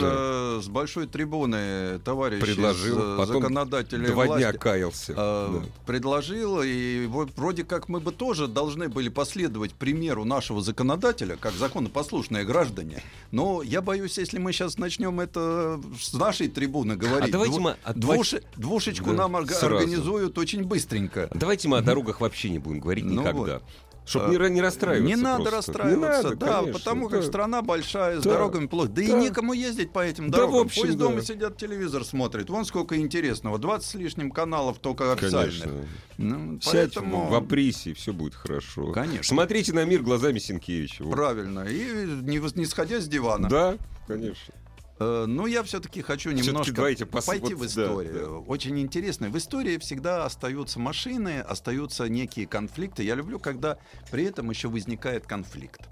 же 0.57 0.63
с 0.63 0.69
большой 0.69 1.07
трибуны 1.07 1.99
товарищ 2.05 2.41
предложил, 2.41 2.99
из, 2.99 3.03
э, 3.03 3.17
потом 3.19 3.37
законодателей 3.43 4.07
два 4.09 4.27
власти 4.27 4.43
дня 4.43 4.53
каялся. 4.53 5.13
э, 5.13 5.15
Да. 5.17 5.63
предложил, 5.87 6.61
и 6.63 7.07
вот 7.07 7.31
вроде 7.37 7.65
как 7.65 7.89
мы 7.89 8.01
бы 8.01 8.13
тоже 8.13 8.47
должны 8.49 8.89
были 8.89 9.09
последовать 9.09 9.73
примеру 9.73 10.25
нашего 10.25 10.61
законодателя, 10.61 11.37
как 11.37 11.55
законопослушные 11.55 12.45
граждане. 12.45 13.03
Но 13.31 13.63
я 13.63 13.81
боюсь, 13.83 14.19
если 14.19 14.39
мы 14.39 14.53
сейчас 14.53 14.79
начнем 14.79 15.21
это 15.21 15.81
с 15.99 16.13
нашей 16.13 16.49
трибуны 16.49 16.97
говорить, 16.97 17.29
А 17.29 17.33
давайте 17.33 17.55
дву- 17.55 17.61
мы- 17.61 17.77
а 17.83 17.93
двуш- 17.95 18.43
двушечку 18.57 19.11
Да, 19.11 19.17
нам 19.17 19.37
орга- 19.37 19.55
сразу. 19.55 19.77
организуют 19.77 20.37
очень 20.39 20.65
быстренько. 20.65 21.29
Давайте 21.35 21.69
мы 21.69 21.79
о 21.79 21.83
дорогах 21.83 22.21
вообще 22.21 22.51
не 22.51 22.59
будем 22.59 22.81
говорить 22.81 23.05
Ну 23.05 23.21
никогда. 23.23 23.61
Чтобы 24.09 24.37
А, 24.37 24.49
не, 24.49 24.55
не 24.55 24.61
расстраиваться. 24.63 25.17
Не 25.17 25.23
надо 25.23 25.51
просто. 25.51 25.73
расстраиваться, 25.73 26.19
Не 26.19 26.23
надо, 26.25 26.37
да, 26.37 26.47
конечно, 26.61 26.79
потому 26.79 27.09
как 27.09 27.21
да. 27.21 27.27
страна 27.27 27.63
большая, 27.63 28.21
с 28.21 28.23
Да, 28.25 28.31
дорогами 28.31 28.67
плохо. 28.67 28.89
Да, 28.89 29.03
и 29.03 29.09
да. 29.09 29.19
некому 29.19 29.53
ездить 29.53 29.93
по 29.93 30.01
этим 30.01 30.31
Да, 30.31 30.39
дорогам. 30.39 30.59
в 30.59 30.63
общем, 30.63 30.83
Пусть 30.83 30.97
да. 30.97 31.05
дома 31.05 31.23
сидят, 31.23 31.57
телевизор 31.59 32.05
смотрят. 32.05 32.49
Вон 32.49 32.65
сколько 32.65 32.97
интересного. 32.97 33.59
20 33.59 33.87
с 33.89 33.95
лишним 33.95 34.31
каналов 34.31 34.79
только 34.79 35.13
официальных. 35.13 35.63
Конечно. 35.63 35.89
Ну, 36.17 36.61
Сядь 36.61 36.95
поэтому... 36.95 37.29
в 37.29 37.35
апрессе, 37.35 37.91
и 37.91 37.95
все 37.95 38.13
будет 38.13 38.35
хорошо. 38.35 38.93
Конечно. 38.93 39.25
Смотрите 39.25 39.73
на 39.73 39.85
мир 39.85 40.03
глазами 40.03 40.39
Сенкевича. 40.39 41.05
Вот. 41.05 41.13
Правильно. 41.15 41.61
И 41.69 41.85
не, 42.23 42.39
не 42.59 42.65
сходя 42.67 43.01
с 43.01 43.09
дивана. 43.09 43.49
Да, 43.49 43.77
конечно. 44.07 44.55
Э, 45.01 45.27
но 45.27 45.47
я 45.47 45.63
все-таки 45.63 46.03
хочу 46.03 46.31
немножко 46.31 46.73
пос- 46.73 47.27
пойти 47.27 47.55
в 47.55 47.61
да, 47.61 47.67
историю. 47.67 48.43
Очень 48.47 48.81
интересно. 48.81 49.29
В 49.29 49.39
истории 49.39 49.79
всегда 49.79 50.25
остаются 50.25 50.81
машины, 50.81 51.41
остаются 51.41 52.09
некие 52.09 52.47
конфликты. 52.47 53.05
Я 53.05 53.15
люблю, 53.15 53.39
когда 53.39 53.79
при 54.11 54.25
этом 54.25 54.51
еще 54.51 54.69
возникает 54.69 55.27
конфликт. 55.27 55.89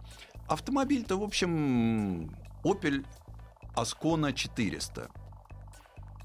Автомобиль-то, 0.49 1.17
в 1.17 1.23
общем, 1.23 2.31
Opel 2.65 3.05
Ascona 3.77 4.33
400. 4.33 5.11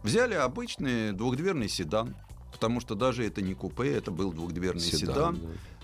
Взяли 0.04 0.34
обычный 0.34 1.12
двухдверный 1.12 1.70
седан, 1.70 2.16
потому 2.52 2.80
что 2.80 2.96
даже 2.96 3.26
это 3.26 3.42
не 3.42 3.54
купе, 3.54 3.94
это 3.94 4.10
был 4.10 4.32
двухдверный 4.32 4.82
седан. 4.82 5.40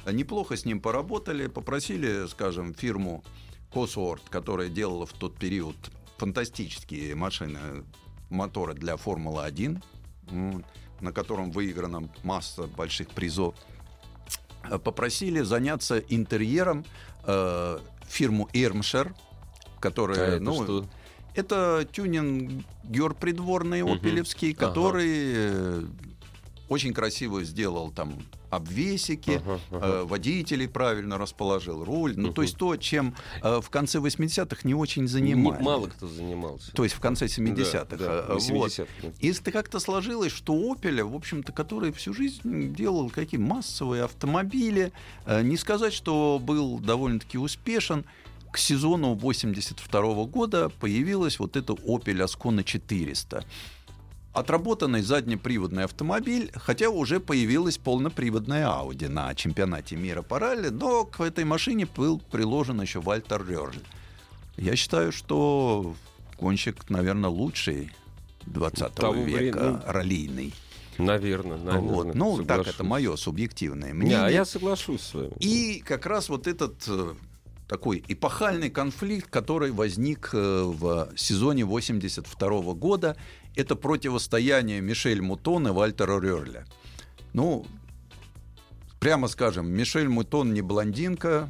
да. 0.06 0.12
Неплохо 0.12 0.56
с 0.56 0.66
ним 0.66 0.80
поработали, 0.80 1.48
попросили, 1.48 2.28
скажем, 2.28 2.74
фирму 2.74 3.24
Cosworth, 3.72 4.22
которая 4.30 4.70
делала 4.70 5.06
в 5.06 5.14
тот 5.14 5.38
период 5.38 5.76
фантастические 6.18 7.16
машины, 7.16 7.84
моторы 8.30 8.74
для 8.74 8.98
Формулы-1, 8.98 9.82
м, 10.32 10.66
на 11.00 11.12
котором 11.12 11.52
выиграна 11.52 12.10
масса 12.24 12.64
больших 12.64 13.10
призов, 13.10 13.56
э, 14.70 14.78
попросили 14.78 15.42
заняться 15.42 16.00
интерьером 16.00 16.86
э, 17.24 17.80
фирму 18.08 18.50
А 19.78 19.82
которая, 19.82 20.36
это 20.36 20.44
ну, 20.44 20.64
что? 20.64 20.86
это 21.36 21.88
тюнингер 21.92 23.14
придворный 23.14 23.84
Мгм. 23.84 23.94
опелевский, 23.94 24.54
Ага. 24.54 24.68
который 24.68 25.10
э, 25.36 25.84
очень 26.70 26.94
красиво 26.94 27.44
сделал 27.44 27.92
там 27.92 28.14
обвесики, 28.50 29.42
Ага, 29.44 29.60
ага. 29.72 29.86
э, 29.86 30.04
водителей 30.04 30.68
правильно 30.68 31.18
расположил, 31.18 31.84
руль. 31.84 32.14
Ну, 32.16 32.28
то 32.30 32.34
Мгм. 32.34 32.42
есть 32.44 32.58
то, 32.58 32.76
чем 32.78 33.16
э, 33.44 33.60
в 33.62 33.70
конце 33.70 34.00
80-х 34.00 34.62
не 34.64 34.74
очень 34.74 35.08
занимались. 35.08 35.64
Мало 35.66 35.88
кто 35.88 36.08
занимался. 36.08 36.72
То 36.72 36.84
есть 36.84 36.96
в 36.96 37.00
конце 37.00 37.26
70-х. 37.28 37.98
Да, 37.98 37.98
да, 37.98 38.26
э, 38.30 38.34
вот. 38.34 38.72
70-х, 38.72 38.88
нет. 39.04 39.16
И 39.20 39.52
как-то 39.52 39.80
сложилось, 39.80 40.32
что 40.32 40.54
Opel, 40.54 41.04
в 41.04 41.16
общем-то, 41.16 41.52
который 41.52 41.92
всю 41.92 42.14
жизнь 42.14 42.74
делал 42.74 43.10
какие 43.10 43.40
массовые 43.40 44.04
автомобили, 44.04 44.92
э, 45.26 45.42
не 45.42 45.58
сказать, 45.58 45.94
что 45.94 46.40
был 46.42 46.80
довольно-таки 46.80 47.38
успешен, 47.38 48.06
к 48.52 48.58
сезону 48.58 49.14
82 49.14 50.26
года 50.26 50.70
появилась 50.70 51.38
вот 51.38 51.56
эта 51.58 51.74
Opel 51.74 52.26
Ascona 52.26 52.64
400. 52.64 53.46
Отработанный 54.38 55.02
заднеприводный 55.02 55.86
автомобиль, 55.86 56.52
хотя 56.54 56.90
уже 56.90 57.20
появилась 57.20 57.80
полноприводная 57.80 58.68
Audi 58.68 59.10
на 59.10 59.34
чемпионате 59.34 59.96
мира 59.96 60.22
по 60.22 60.38
ралли, 60.38 60.70
но 60.70 61.06
к 61.06 61.20
этой 61.22 61.44
машине 61.44 61.88
был 61.88 62.20
приложен 62.20 62.80
еще 62.80 63.02
Вальтер 63.02 63.44
Рёрль. 63.48 63.80
Я 64.56 64.76
считаю, 64.76 65.12
что 65.12 65.96
гонщик, 66.40 66.88
наверное, 66.92 67.32
лучший 67.32 67.92
20 68.46 68.94
Того 68.94 69.14
века, 69.14 69.58
времени- 69.58 69.80
раллийный. 69.88 70.54
Наверное, 71.00 71.58
наверное. 71.58 71.82
Вот. 71.94 72.14
Ну, 72.16 72.38
так, 72.38 72.48
соглашусь. 72.48 72.74
это 72.76 72.84
мое 72.84 73.16
субъективное 73.16 73.88
Не, 73.90 73.94
мнение. 73.94 74.20
а 74.20 74.30
я 74.30 74.46
соглашусь 74.46 75.02
с 75.02 75.14
вами. 75.16 75.32
И 75.40 75.80
как 75.86 76.06
раз 76.06 76.30
вот 76.30 76.46
этот 76.48 76.76
э, 76.88 77.14
такой 77.68 78.04
эпохальный 78.08 78.70
конфликт, 78.70 79.30
который 79.32 79.72
возник 79.72 80.30
э, 80.34 80.62
в 80.64 81.10
сезоне 81.16 81.66
82 81.66 82.74
года, 82.74 83.16
это 83.58 83.76
противостояние 83.76 84.82
Мишель 84.82 85.22
Мутон 85.22 85.68
и 85.68 85.72
Вальтера 85.72 86.20
Рёрля. 86.20 86.66
Ну, 87.34 87.66
прямо 89.00 89.28
скажем, 89.28 89.68
Мишель 89.68 90.08
Мутон 90.08 90.54
не 90.54 90.62
блондинка 90.62 91.50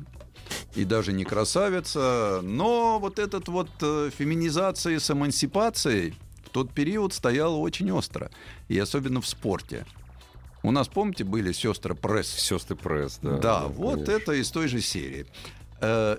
и 0.75 0.85
даже 0.85 1.11
не 1.11 1.25
красавица, 1.25 2.39
но 2.43 2.99
вот 2.99 3.19
этот 3.19 3.49
вот 3.49 3.69
э, 3.81 4.09
феминизация 4.17 4.99
с 4.99 5.11
эмансипацией 5.11 6.15
в 6.45 6.49
тот 6.49 6.71
период 6.73 7.13
стояла 7.13 7.57
очень 7.57 7.91
остро, 7.91 8.31
и 8.69 8.79
особенно 8.79 9.19
в 9.21 9.27
спорте. 9.27 9.85
У 10.63 10.71
нас, 10.71 10.87
помните, 10.87 11.23
были 11.23 11.51
сестры 11.51 11.93
Пресс 11.93 12.29
Сестры 12.29 12.75
пресс, 12.75 13.19
да. 13.21 13.37
да, 13.37 13.63
вот 13.67 14.05
конечно. 14.05 14.11
это 14.11 14.33
из 14.33 14.49
той 14.49 14.67
же 14.67 14.81
серии. 14.81 15.25
Э, 15.81 16.17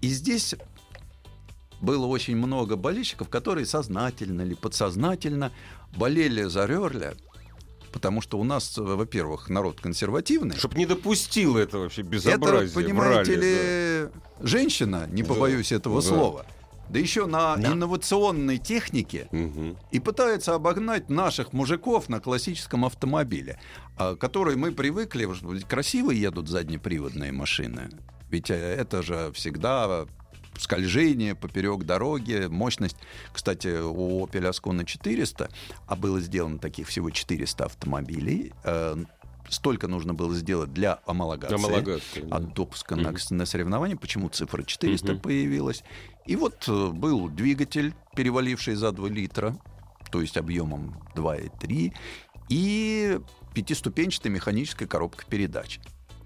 И 0.00 0.08
здесь 0.08 0.54
было 1.80 2.06
очень 2.06 2.36
много 2.36 2.76
болельщиков, 2.76 3.28
которые 3.28 3.66
сознательно 3.66 4.42
или 4.42 4.54
подсознательно 4.54 5.52
болели 5.96 6.44
за 6.44 6.66
Рерля, 6.66 7.14
потому 7.92 8.20
что 8.20 8.38
у 8.38 8.44
нас, 8.44 8.76
э, 8.78 8.82
во-первых, 8.82 9.48
народ 9.48 9.80
консервативный. 9.80 10.56
Чтоб 10.56 10.74
не 10.76 10.86
допустил 10.86 11.56
это 11.56 11.78
вообще 11.78 12.02
Это, 12.02 12.10
безобразие. 12.10 12.68
в 12.70 12.74
понимаете 12.74 13.34
ралли, 13.34 14.10
ли, 14.42 14.46
женщина, 14.48 15.06
не 15.10 15.22
Да, 15.22 15.28
побоюсь 15.28 15.70
этого 15.72 16.00
да. 16.02 16.08
слова, 16.08 16.46
да 16.88 16.98
еще 16.98 17.26
на 17.26 17.56
Да. 17.56 17.72
инновационной 17.72 18.58
технике, 18.58 19.28
да. 19.30 19.38
Мгм. 19.38 19.76
и 19.92 20.00
пытается 20.00 20.54
обогнать 20.54 21.08
наших 21.08 21.52
мужиков 21.52 22.08
на 22.08 22.18
классическом 22.20 22.84
автомобиле, 22.84 23.60
а, 23.96 24.16
который 24.16 24.56
мы 24.56 24.72
привыкли, 24.72 25.28
красиво 25.68 26.10
едут 26.10 26.48
заднеприводные 26.48 27.30
машины. 27.32 27.90
Ведь 28.30 28.50
э, 28.50 28.54
это 28.56 29.02
же 29.02 29.30
всегда 29.34 30.06
скольжение 30.58 31.34
поперек 31.34 31.84
дороги, 31.84 32.46
мощность. 32.48 32.96
Кстати, 33.32 33.80
у 33.82 34.24
Opel 34.26 34.50
Ascona 34.50 34.84
400, 34.84 35.48
а 35.86 35.96
было 35.96 36.20
сделано 36.20 36.58
таких 36.58 36.88
всего 36.88 37.10
400 37.10 37.64
автомобилей, 37.66 38.52
э, 38.64 38.96
столько 39.48 39.88
нужно 39.88 40.14
было 40.14 40.34
сделать 40.34 40.72
для 40.72 41.00
homологации 41.06 41.54
Гомологация, 41.56 42.24
да. 42.24 42.36
от 42.36 42.54
допуска 42.54 42.96
на, 42.96 43.10
Мгм. 43.10 43.18
на 43.30 43.46
соревнования, 43.46 43.96
почему 43.96 44.28
цифра 44.28 44.62
400 44.62 45.12
Мгм. 45.12 45.20
появилась. 45.20 45.82
И 46.26 46.36
вот 46.36 46.64
э, 46.68 46.88
был 46.88 47.28
двигатель, 47.28 47.94
переваливший 48.16 48.74
за 48.74 48.92
2 48.92 49.08
литра, 49.08 49.56
то 50.10 50.20
есть 50.20 50.36
объемом 50.36 50.96
2,3, 51.14 51.92
и 52.48 53.18
пятиступенчатая 53.54 54.32
механическая 54.32 54.88
коробка 54.88 55.24
передач. 55.26 55.78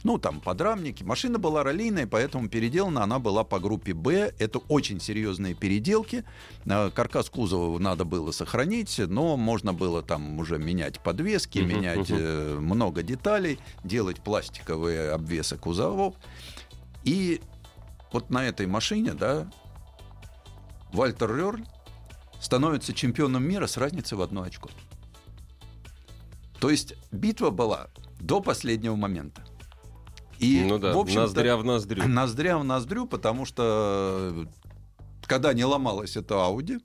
Ну, 0.05 0.19
там 0.19 0.41
подрамники. 0.41 1.03
Машина 1.03 1.39
была 1.39 1.65
раллийная, 1.65 2.07
поэтому 2.07 2.49
переделана 2.49 3.03
она 3.03 3.19
была 3.19 3.43
по 3.43 3.59
группе 3.59 3.95
«Б». 3.95 4.33
Это 4.39 4.59
очень 4.69 5.01
серьезные 5.01 5.55
переделки. 5.55 6.25
Э, 6.67 6.91
Каркас 6.95 7.29
кузова 7.29 7.79
надо 7.79 8.05
было 8.05 8.31
сохранить, 8.31 8.99
но 8.99 9.37
можно 9.37 9.75
было 9.75 10.03
там 10.03 10.39
уже 10.39 10.59
менять 10.59 11.01
подвески, 11.01 11.59
Мгм, 11.59 11.69
менять 11.69 12.11
э, 12.11 12.59
много 12.61 13.03
деталей, 13.03 13.59
делать 13.83 14.21
пластиковые 14.23 15.11
обвесы 15.11 15.57
кузовов. 15.57 16.15
И 17.03 17.41
вот 18.13 18.31
на 18.31 18.47
этой 18.47 18.67
машине, 18.67 19.15
да, 19.15 19.51
Вальтер 20.93 21.35
Рёрль 21.35 21.65
становится 22.41 22.93
чемпионом 22.93 23.43
мира 23.43 23.67
с 23.67 23.77
разницей 23.77 24.17
в 24.17 24.23
одно 24.23 24.43
очко. 24.43 24.71
То 26.61 26.71
есть 26.71 26.95
битва 27.11 27.51
была 27.51 27.89
до 28.21 28.41
последнего 28.41 28.97
момента. 28.97 29.48
И, 30.39 30.65
ну 30.65 30.79
да, 30.79 30.95
в 30.95 30.99
общем-то, 30.99 31.23
ноздря 31.23 31.57
в 31.57 31.65
ноздрю. 31.65 32.09
Ноздря 32.09 32.59
в 32.59 32.65
ноздрю, 32.65 33.07
потому 33.07 33.45
что 33.45 34.33
э, 34.35 34.47
когда 35.29 35.53
не 35.53 35.65
ломалась 35.65 36.17
эта 36.17 36.45
Ауди, 36.45 36.79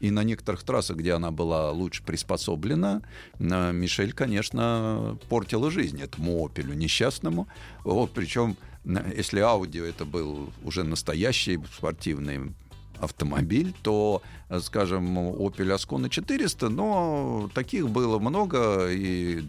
и 0.00 0.10
на 0.10 0.24
некоторых 0.24 0.62
трассах, 0.62 0.96
где 0.96 1.12
она 1.12 1.30
была 1.30 1.70
лучше 1.70 2.02
приспособлена, 2.02 3.02
э, 3.38 3.72
Мишель, 3.72 4.12
конечно, 4.12 5.18
портила 5.28 5.70
жизнь 5.70 6.00
этому 6.00 6.44
Опелю 6.44 6.74
несчастному. 6.74 7.46
Вот, 7.84 8.12
причем, 8.12 8.56
э, 8.84 9.12
если 9.16 9.40
Ауди 9.40 9.78
это 9.78 10.04
был 10.04 10.50
уже 10.64 10.82
настоящий 10.82 11.60
спортивный 11.76 12.54
автомобиль, 13.00 13.74
то, 13.82 14.22
э, 14.48 14.60
скажем, 14.60 15.18
Opel 15.18 15.74
Ascona 15.74 16.08
400, 16.08 16.68
но 16.68 17.50
таких 17.54 17.88
было 17.88 18.18
много, 18.18 18.88
и 18.90 19.42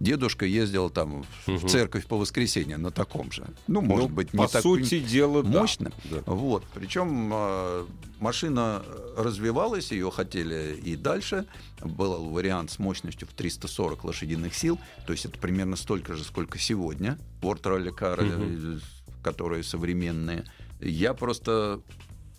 дедушка 0.00 0.44
ездил 0.46 0.90
там 0.90 1.24
в 1.46 1.48
Мгм. 1.48 1.68
церковь 1.68 2.06
по 2.06 2.16
воскресеньям 2.18 2.82
на 2.82 2.90
таком 2.90 3.30
же. 3.32 3.46
Ну, 3.66 3.80
может 3.80 4.08
Ну, 4.10 4.14
быть, 4.14 4.32
не 4.32 4.38
по 4.38 4.48
так 4.48 4.62
сути 4.62 4.98
дела, 5.00 5.42
мощно. 5.42 5.90
Да. 6.10 6.18
Вот. 6.26 6.64
Причем 6.74 7.30
э, 7.32 7.86
машина 8.20 8.82
развивалась, 9.16 9.90
ее 9.92 10.10
хотели 10.10 10.76
и 10.84 10.96
дальше. 10.96 11.46
Был 11.82 12.30
вариант 12.30 12.70
с 12.70 12.78
мощностью 12.78 13.26
в 13.28 13.32
340 13.32 14.04
лошадиных 14.04 14.54
сил, 14.54 14.78
то 15.06 15.12
есть 15.12 15.24
это 15.24 15.38
примерно 15.38 15.76
столько 15.76 16.14
же, 16.14 16.24
сколько 16.24 16.58
сегодня. 16.58 17.18
World 17.42 17.62
Rally 17.62 17.96
Car, 17.96 18.18
э, 18.20 18.78
которые 19.22 19.62
современные. 19.62 20.44
Я 20.80 21.12
просто 21.14 21.80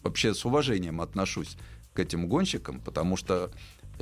вообще 0.04 0.34
с 0.34 0.46
уважением 0.46 1.02
отношусь 1.02 1.58
к 1.94 2.00
этим 2.00 2.28
гонщикам, 2.28 2.80
потому 2.80 3.18
что 3.18 3.52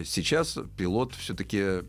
сейчас 0.03 0.57
пилот 0.77 1.13
все-таки 1.15 1.83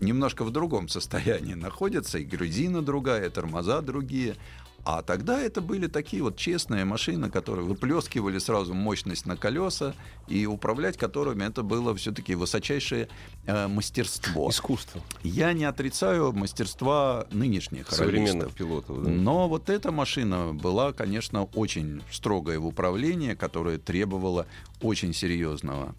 немножко 0.00 0.44
в 0.44 0.50
другом 0.50 0.88
состоянии 0.88 1.54
находится, 1.54 2.18
и 2.18 2.24
грузина 2.24 2.82
другая, 2.82 3.26
и 3.26 3.30
тормоза 3.30 3.80
другие. 3.80 4.36
А 4.84 5.02
тогда 5.02 5.40
это 5.40 5.62
были 5.62 5.86
такие 5.86 6.22
вот 6.22 6.36
честные 6.36 6.84
машины, 6.84 7.30
которые 7.30 7.64
выплескивали 7.64 8.38
сразу 8.38 8.74
мощность 8.74 9.24
на 9.24 9.36
колеса, 9.36 9.94
и 10.28 10.44
управлять 10.46 10.98
которыми 10.98 11.44
это 11.44 11.62
было 11.62 11.94
все-таки 11.94 12.34
высочайшее 12.34 13.08
э, 13.46 13.66
мастерство. 13.66 14.50
Искусство 14.50 15.00
Я 15.22 15.54
не 15.54 15.64
отрицаю 15.64 16.32
мастерства 16.32 17.26
нынешних 17.30 17.90
современных 17.90 18.52
пилотов. 18.52 19.02
да. 19.02 19.10
Но 19.10 19.48
вот 19.48 19.70
эта 19.70 19.90
машина 19.90 20.52
была, 20.52 20.92
конечно, 20.92 21.44
очень 21.44 22.02
строгая 22.10 22.58
в 22.58 22.66
управлении, 22.66 23.34
которая 23.34 23.78
требовала 23.78 24.46
очень 24.82 25.14
серьезного 25.14 25.94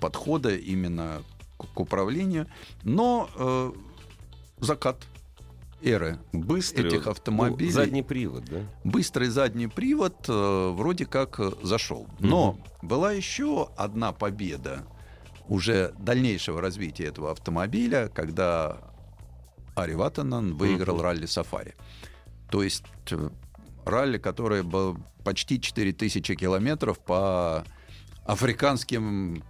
подхода 0.00 0.54
именно 0.54 1.22
к, 1.56 1.66
к 1.74 1.80
управлению. 1.80 2.46
Но 2.84 3.28
э, 3.36 3.72
закат 4.60 4.96
эры 5.82 6.18
Быстрый 6.32 6.86
этих 6.86 7.06
вот, 7.06 7.12
автомобилей- 7.18 7.66
ну, 7.66 7.72
задний 7.72 8.02
привод, 8.02 8.44
да? 8.44 8.60
быстрый 8.84 9.28
задний 9.28 9.66
привод 9.68 10.26
э, 10.28 10.70
вроде 10.74 11.06
как 11.06 11.38
э, 11.40 11.50
зашел. 11.62 12.06
Но 12.18 12.58
была 12.82 13.12
еще 13.12 13.68
одна 13.76 14.12
победа 14.12 14.86
уже 15.48 15.94
дальнейшего 15.98 16.60
развития 16.60 17.04
этого 17.06 17.30
автомобиля, 17.30 18.10
когда 18.12 18.78
Ари 19.76 19.94
Ватанан 19.94 20.54
выиграл 20.56 20.96
Мгм. 20.96 21.04
ралли 21.04 21.26
Сафари. 21.26 21.74
То 22.50 22.62
есть 22.62 22.84
э, 23.10 23.30
ралли, 23.84 24.18
которое 24.18 24.62
было 24.62 24.98
почти 25.24 25.60
4000 25.60 26.34
километров 26.34 26.98
по 26.98 27.64
африканским 28.24 29.42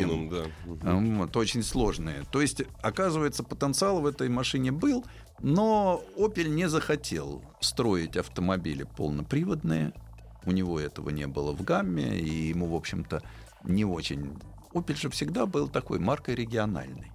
Дюнам, 0.00 0.28
да. 0.28 0.44
Вот, 0.94 1.36
очень 1.36 1.62
сложные. 1.62 2.24
То 2.30 2.40
есть, 2.40 2.62
оказывается, 2.82 3.42
потенциал 3.42 4.00
в 4.00 4.06
этой 4.06 4.28
машине 4.28 4.72
был, 4.72 5.04
но 5.40 6.02
Opel 6.16 6.48
не 6.48 6.68
захотел 6.68 7.42
строить 7.60 8.16
автомобили 8.16 8.86
полноприводные. 8.96 9.92
У 10.44 10.50
него 10.52 10.80
этого 10.80 11.10
не 11.10 11.26
было 11.26 11.52
в 11.52 11.62
гамме, 11.62 12.18
и 12.18 12.48
ему, 12.48 12.66
в 12.68 12.74
общем-то, 12.74 13.22
не 13.64 13.84
очень... 13.84 14.38
Opel 14.72 14.96
же 14.96 15.10
всегда 15.10 15.46
был 15.46 15.68
такой 15.68 15.98
маркой 15.98 16.34
региональной, 16.34 17.12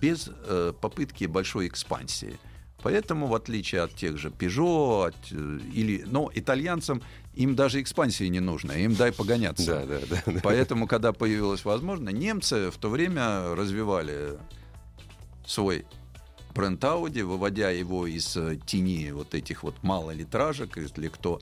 без 0.00 0.30
э, 0.30 0.72
попытки 0.80 1.24
большой 1.24 1.66
экспансии. 1.66 2.38
Поэтому, 2.82 3.26
в 3.26 3.34
отличие 3.34 3.82
от 3.82 3.94
тех 3.94 4.18
же 4.18 4.28
Peugeot, 4.28 5.08
от, 5.08 5.16
э, 5.32 5.58
или, 5.72 6.04
но 6.06 6.30
итальянцам 6.32 7.02
им 7.34 7.56
даже 7.56 7.80
экспансии 7.80 8.24
не 8.24 8.40
нужно, 8.40 8.72
им 8.72 8.94
дай 8.94 9.12
погоняться. 9.12 9.84
Да, 9.86 9.86
да, 9.86 10.06
да. 10.08 10.32
да. 10.32 10.40
Поэтому, 10.42 10.86
когда 10.86 11.12
появилась 11.12 11.64
возможность, 11.64 12.16
немцы 12.16 12.70
в 12.70 12.76
то 12.78 12.88
время 12.88 13.54
развивали 13.54 14.38
свой 15.46 15.86
бренд 16.54 16.82
Audi, 16.82 17.24
выводя 17.24 17.70
его 17.70 18.06
из 18.06 18.36
э, 18.36 18.58
тени 18.66 19.10
вот 19.12 19.34
этих 19.34 19.62
вот 19.62 19.82
малолитражек, 19.82 20.76
если 20.76 21.08
кто 21.08 21.40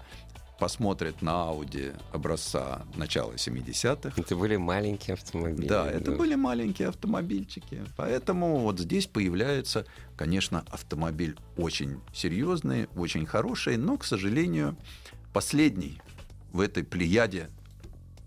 посмотрит 0.58 1.22
на 1.22 1.30
Audi 1.50 1.94
образца 2.12 2.82
начала 2.96 3.32
70-х. 3.32 4.20
Это 4.20 4.36
были 4.36 4.56
маленькие 4.56 5.14
автомобили. 5.14 5.68
Да, 5.68 5.90
это 5.90 6.12
были 6.12 6.34
маленькие 6.34 6.88
автомобильчики. 6.88 7.84
Поэтому 7.96 8.58
вот 8.60 8.80
здесь 8.80 9.06
появляется, 9.06 9.84
конечно, 10.16 10.64
автомобиль 10.70 11.36
очень 11.56 12.00
серьезный, 12.14 12.88
очень 12.96 13.26
хороший, 13.26 13.76
но, 13.76 13.96
к 13.98 14.04
сожалению, 14.04 14.76
последний 15.32 16.00
в 16.52 16.60
этой 16.60 16.84
плеяде 16.84 17.50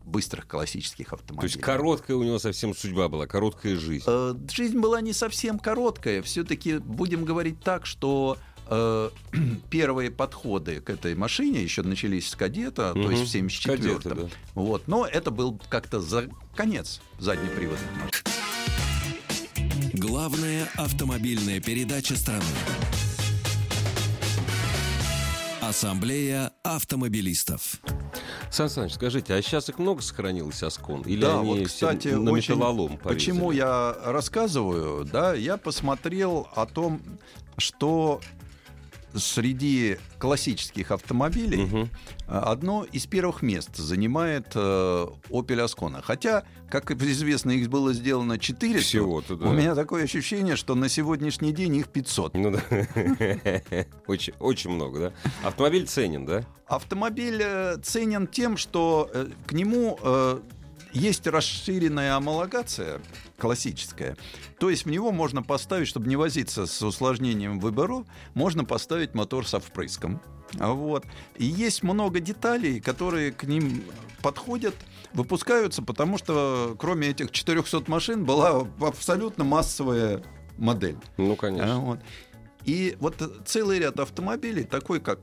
быстрых 0.06 0.48
классических 0.48 1.10
То 1.10 1.16
автомобилей. 1.16 1.52
есть 1.52 1.62
короткая 1.62 2.18
у 2.18 2.24
него 2.24 2.40
совсем 2.40 2.76
судьба 2.76 3.10
была, 3.10 3.28
короткая 3.28 3.76
жизнь. 3.76 4.06
Э, 4.08 4.34
Жизнь 4.52 4.80
была 4.80 5.02
не 5.02 5.14
совсем 5.14 5.60
короткая. 5.60 6.22
Все-таки 6.24 6.80
будем 6.80 7.26
говорить 7.26 7.60
так, 7.62 7.86
что 7.86 8.38
первые 9.70 10.12
подходы 10.12 10.80
к 10.82 10.90
этой 10.90 11.16
машине 11.16 11.62
еще 11.64 11.82
начались 11.84 12.30
с 12.30 12.36
кадета, 12.36 12.94
то 12.94 13.00
Мгм. 13.00 13.12
есть 13.12 13.24
в 13.24 13.28
74 13.32 13.78
Кадеты, 13.98 14.16
да. 14.16 14.30
Вот. 14.56 14.88
Но 14.88 15.06
это 15.06 15.32
был 15.32 15.60
как-то 15.70 16.00
за 16.00 16.30
конец 16.56 17.02
заднеприводных 17.20 17.90
машин. 18.04 18.24
Главная 19.94 20.68
автомобильная 20.78 21.60
передача 21.60 22.16
страны. 22.16 22.44
Ассамблея 25.62 26.52
автомобилистов. 26.64 27.76
Сан 28.50 28.70
Саныч, 28.70 28.94
скажите, 28.94 29.34
а 29.36 29.42
сейчас 29.42 29.70
их 29.70 29.78
много 29.78 30.02
сохранилось 30.02 30.64
Аскон? 30.64 31.02
Или 31.02 31.22
да, 31.22 31.40
они 31.42 31.60
вот, 31.60 31.68
кстати, 31.68 32.08
все 32.08 32.18
на 32.18 32.32
очень- 32.32 32.56
металлолом 32.56 32.98
почему 32.98 33.48
порезали? 33.50 33.58
я 33.58 33.96
рассказываю, 34.12 35.06
да, 35.06 35.34
я 35.36 35.58
посмотрел 35.58 36.48
о 36.56 36.66
том, 36.66 37.02
что 37.60 38.20
среди 39.16 39.98
классических 40.18 40.92
автомобилей. 40.92 41.90
А, 42.28 42.52
Одно 42.52 42.86
из 42.92 43.06
первых 43.06 43.42
мест 43.42 43.76
занимает 43.76 44.52
э, 44.56 44.60
Opel 45.30 45.66
Ascona. 45.66 46.02
Хотя, 46.02 46.44
как 46.70 46.92
известно, 46.92 47.52
их 47.52 47.70
было 47.70 47.94
сделано 47.94 48.38
400. 48.38 48.82
Всего-то, 48.82 49.36
да. 49.36 49.50
У 49.50 49.54
меня 49.54 49.76
такое 49.76 50.04
ощущение, 50.04 50.56
что 50.56 50.76
на 50.76 50.90
сегодняшний 50.90 51.52
день 51.52 51.76
их 51.78 51.88
500. 51.90 52.34
Ну 52.36 52.52
да. 52.52 52.62
Очень, 54.08 54.34
очень 54.40 54.72
много, 54.72 55.00
да? 55.00 55.14
Автомобиль 55.48 55.86
ценен, 55.88 56.26
да? 56.26 56.44
Автомобиль 56.68 57.42
э, 57.42 57.78
ценен 57.82 58.28
тем, 58.28 58.58
что 58.58 59.10
э, 59.14 59.28
к 59.48 59.54
нему 59.54 59.98
э, 60.02 60.40
есть 60.94 61.28
расширенная 61.28 62.16
амалогация 62.16 63.02
классическая. 63.38 64.18
То 64.60 64.70
есть 64.70 64.86
в 64.86 64.90
него 64.90 65.12
можно 65.12 65.44
поставить, 65.44 65.88
чтобы 65.88 66.08
не 66.08 66.16
возиться 66.16 66.66
с 66.66 66.82
усложнением 66.82 67.60
выборов, 67.60 68.06
можно 68.34 68.66
поставить 68.66 69.14
мотор 69.14 69.48
со 69.48 69.60
впрыском. 69.60 70.22
А 70.60 70.74
Вот. 70.74 71.06
И 71.38 71.46
есть 71.46 71.84
много 71.84 72.20
деталей, 72.20 72.80
которые 72.80 73.32
к 73.32 73.44
ним 73.44 73.84
подходят, 74.22 74.76
выпускаются, 75.14 75.82
потому 75.82 76.18
что 76.18 76.76
кроме 76.80 77.10
этих 77.10 77.32
400 77.32 77.84
машин 77.88 78.26
была 78.26 78.68
абсолютно 78.82 79.44
массовая 79.44 80.24
модель. 80.58 80.98
Ну, 81.18 81.34
А, 81.34 81.36
конечно. 81.36 81.80
вот. 81.80 82.00
И 82.66 82.98
вот 83.00 83.16
целый 83.46 83.80
ряд 83.80 84.00
автомобилей, 84.00 84.64
такой 84.64 85.00
как 85.00 85.20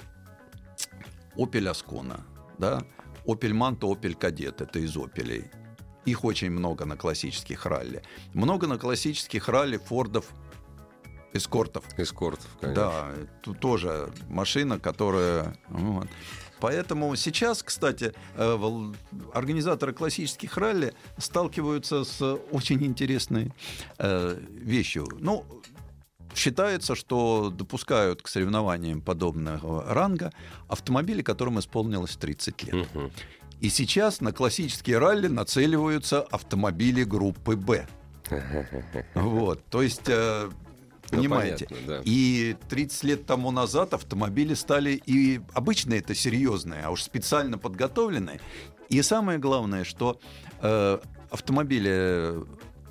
Opel 1.36 1.70
Ascona, 1.70 2.20
да, 2.58 2.82
Opel 3.26 3.52
Manta, 3.52 3.80
Opel 3.80 4.16
Kadett, 4.18 4.62
это 4.62 4.78
из 4.78 4.96
Opelей. 4.96 5.50
Их 6.04 6.24
очень 6.24 6.50
много 6.50 6.84
на 6.84 6.96
классических 6.96 7.66
ралли. 7.66 8.02
Много 8.32 8.66
на 8.66 8.78
классических 8.78 9.48
ралли 9.48 9.78
Фордов, 9.78 10.26
эскортов. 11.32 11.84
Эскортов, 11.96 12.48
конечно. 12.60 12.82
Да, 12.82 13.08
тут 13.42 13.60
тоже 13.60 14.12
машина, 14.28 14.78
которая... 14.78 15.56
вот. 15.68 16.08
Поэтому 16.58 17.14
сейчас, 17.16 17.62
кстати, 17.62 18.14
э, 18.34 18.92
организаторы 19.34 19.92
классических 19.92 20.56
ралли 20.56 20.94
сталкиваются 21.18 22.04
с 22.04 22.22
очень 22.50 22.82
интересной 22.84 23.52
э, 23.98 24.38
вещью. 24.50 25.06
Ну, 25.20 25.44
считается, 26.36 26.94
что 26.94 27.50
допускают 27.50 28.22
к 28.22 28.28
соревнованиям 28.28 29.00
подобного 29.00 29.84
ранга 29.92 30.32
автомобили, 30.68 31.22
которым 31.22 31.58
исполнилось 31.58 32.16
30 32.16 32.62
лет. 32.64 32.74
Мгм. 32.94 33.10
И 33.60 33.70
сейчас 33.70 34.20
на 34.20 34.32
классические 34.32 34.98
ралли 34.98 35.28
нацеливаются 35.28 36.20
автомобили 36.20 37.04
группы 37.04 37.56
«Б». 37.56 37.86
Вот, 39.14 39.64
то 39.70 39.82
есть, 39.82 40.08
э, 40.08 40.50
Ну, 41.10 41.18
понимаете, 41.18 41.66
понятно, 41.66 41.86
да. 41.86 42.02
и 42.04 42.56
30 42.68 43.04
лет 43.04 43.26
тому 43.26 43.50
назад 43.50 43.94
автомобили 43.94 44.54
стали 44.54 45.00
и 45.06 45.40
обычно 45.54 45.94
это 45.94 46.14
серьезные, 46.14 46.82
а 46.82 46.90
уж 46.90 47.02
специально 47.02 47.56
подготовленные. 47.56 48.40
И 48.88 49.00
самое 49.02 49.38
главное, 49.38 49.84
что 49.84 50.20
э, 50.60 50.98
автомобили 51.30 52.34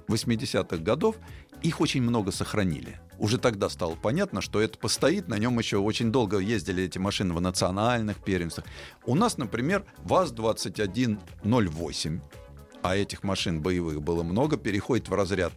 80-х 0.08 0.78
годов 0.78 1.16
их 1.62 1.82
очень 1.82 2.02
много 2.02 2.32
сохранили. 2.32 3.00
Уже 3.20 3.38
тогда 3.38 3.70
стало 3.70 3.96
понятно, 3.96 4.42
что 4.42 4.62
это 4.62 4.78
постоит, 4.78 5.28
на 5.28 5.38
нем 5.38 5.58
еще 5.60 5.78
очень 5.78 6.12
долго 6.12 6.40
ездили 6.40 6.84
эти 6.84 6.98
машины 6.98 7.34
в 7.34 7.42
национальных 7.42 8.18
первенствах. 8.18 8.66
У 9.06 9.16
нас, 9.16 9.38
например, 9.38 9.86
ВАЗ-2108, 10.04 12.20
а 12.82 12.96
этих 12.96 13.24
машин 13.24 13.62
боевых 13.62 14.02
было 14.02 14.24
много, 14.24 14.58
переходит 14.58 15.10
в 15.10 15.14
разряд 15.14 15.54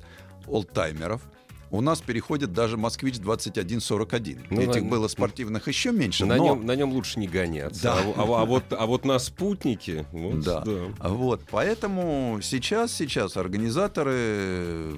олдтаймеров. 0.46 1.22
У 1.70 1.82
нас 1.82 2.00
переходит 2.00 2.54
даже 2.54 2.78
«Москвич 2.78 3.16
2141». 3.16 4.46
Ну, 4.48 4.60
Этих 4.62 4.84
на- 4.84 4.88
было 4.88 5.06
спортивных 5.08 5.68
еще 5.68 5.92
меньше, 5.92 6.24
На, 6.24 6.36
но... 6.36 6.44
нем, 6.44 6.64
на 6.64 6.74
нем 6.74 6.92
лучше 6.92 7.20
не 7.20 7.28
гоняться. 7.28 7.82
Да. 7.82 7.98
А, 8.16 8.22
а 8.22 8.42
а 8.42 8.46
вот, 8.46 8.64
а 8.70 8.86
вот 8.86 9.04
на 9.04 9.18
спутнике, 9.18 10.06
вот, 10.12 10.40
Да. 10.40 10.64
Вот, 11.00 11.42
поэтому 11.50 12.38
сейчас, 12.42 12.94
сейчас 12.94 13.36
организаторы 13.36 14.94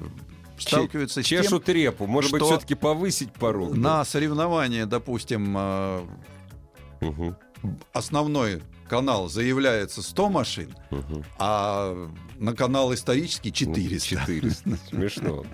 сталкиваются 0.62 1.22
с 1.22 1.26
тем, 1.26 1.42
Чешут 1.42 1.68
репу. 1.68 2.06
Может 2.06 2.32
быть, 2.32 2.42
все-таки 2.42 2.74
повысить 2.74 3.32
порог. 3.32 3.74
на 3.76 4.04
соревнования, 4.04 4.86
допустим, 4.86 5.54
э, 5.56 6.00
Мгм, 7.00 7.36
основной 7.92 8.62
канал 8.88 9.28
заявляется 9.28 10.02
100 10.02 10.28
машин, 10.28 10.74
мгм. 10.90 11.24
а 11.38 12.10
на 12.38 12.54
канал 12.54 12.92
исторический 12.92 13.52
400. 13.52 14.26
400. 14.26 14.78
Смешно. 14.88 15.44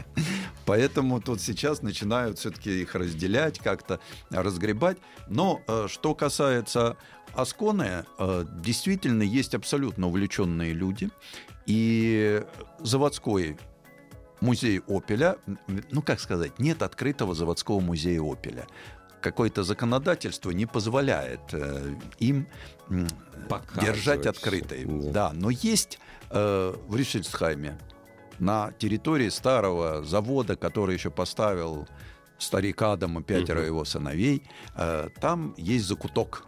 Поэтому 0.65 1.21
тут 1.21 1.41
сейчас 1.41 1.83
начинают 1.83 2.39
все-таки 2.39 2.83
их 2.83 2.95
разделять, 2.95 3.59
как-то 3.59 4.01
разгребать. 4.31 4.97
Но 5.29 5.61
э, 5.69 5.87
что 5.89 6.15
касается 6.15 6.97
Асконы, 7.35 8.07
э, 8.19 8.45
действительно 8.61 9.23
есть 9.23 9.55
абсолютно 9.55 10.09
увлеченные 10.09 10.73
люди. 10.73 11.11
И 11.67 12.43
заводской 12.79 13.59
музей 14.41 14.81
Опеля, 14.87 15.37
ну 15.91 16.03
как 16.03 16.21
сказать, 16.21 16.59
нет 16.59 16.83
открытого 16.83 17.35
заводского 17.35 17.81
музея 17.81 18.21
Опеля. 18.23 18.67
Какое-то 19.21 19.65
законодательство 19.65 20.51
не 20.51 20.67
позволяет 20.67 21.41
э, 21.53 21.95
им 22.19 22.47
Показывать 23.49 23.85
держать 23.85 24.27
открытой. 24.27 24.85
Да. 24.85 25.11
Да, 25.13 25.33
но 25.33 25.51
есть 25.51 25.99
э, 26.31 26.75
в 26.87 26.95
Рюссельсхайме 26.97 27.79
на 28.39 28.73
территории 28.79 29.29
старого 29.31 30.05
завода, 30.05 30.57
который 30.57 30.95
еще 30.95 31.11
поставил 31.11 31.89
старик 32.39 32.83
Адам 32.83 33.19
и 33.19 33.23
пятеро 33.23 33.59
Мгм. 33.61 33.67
его 33.67 33.85
сыновей, 33.85 34.43
э, 34.77 35.09
там 35.21 35.55
есть 35.57 35.87
закуток. 35.87 36.45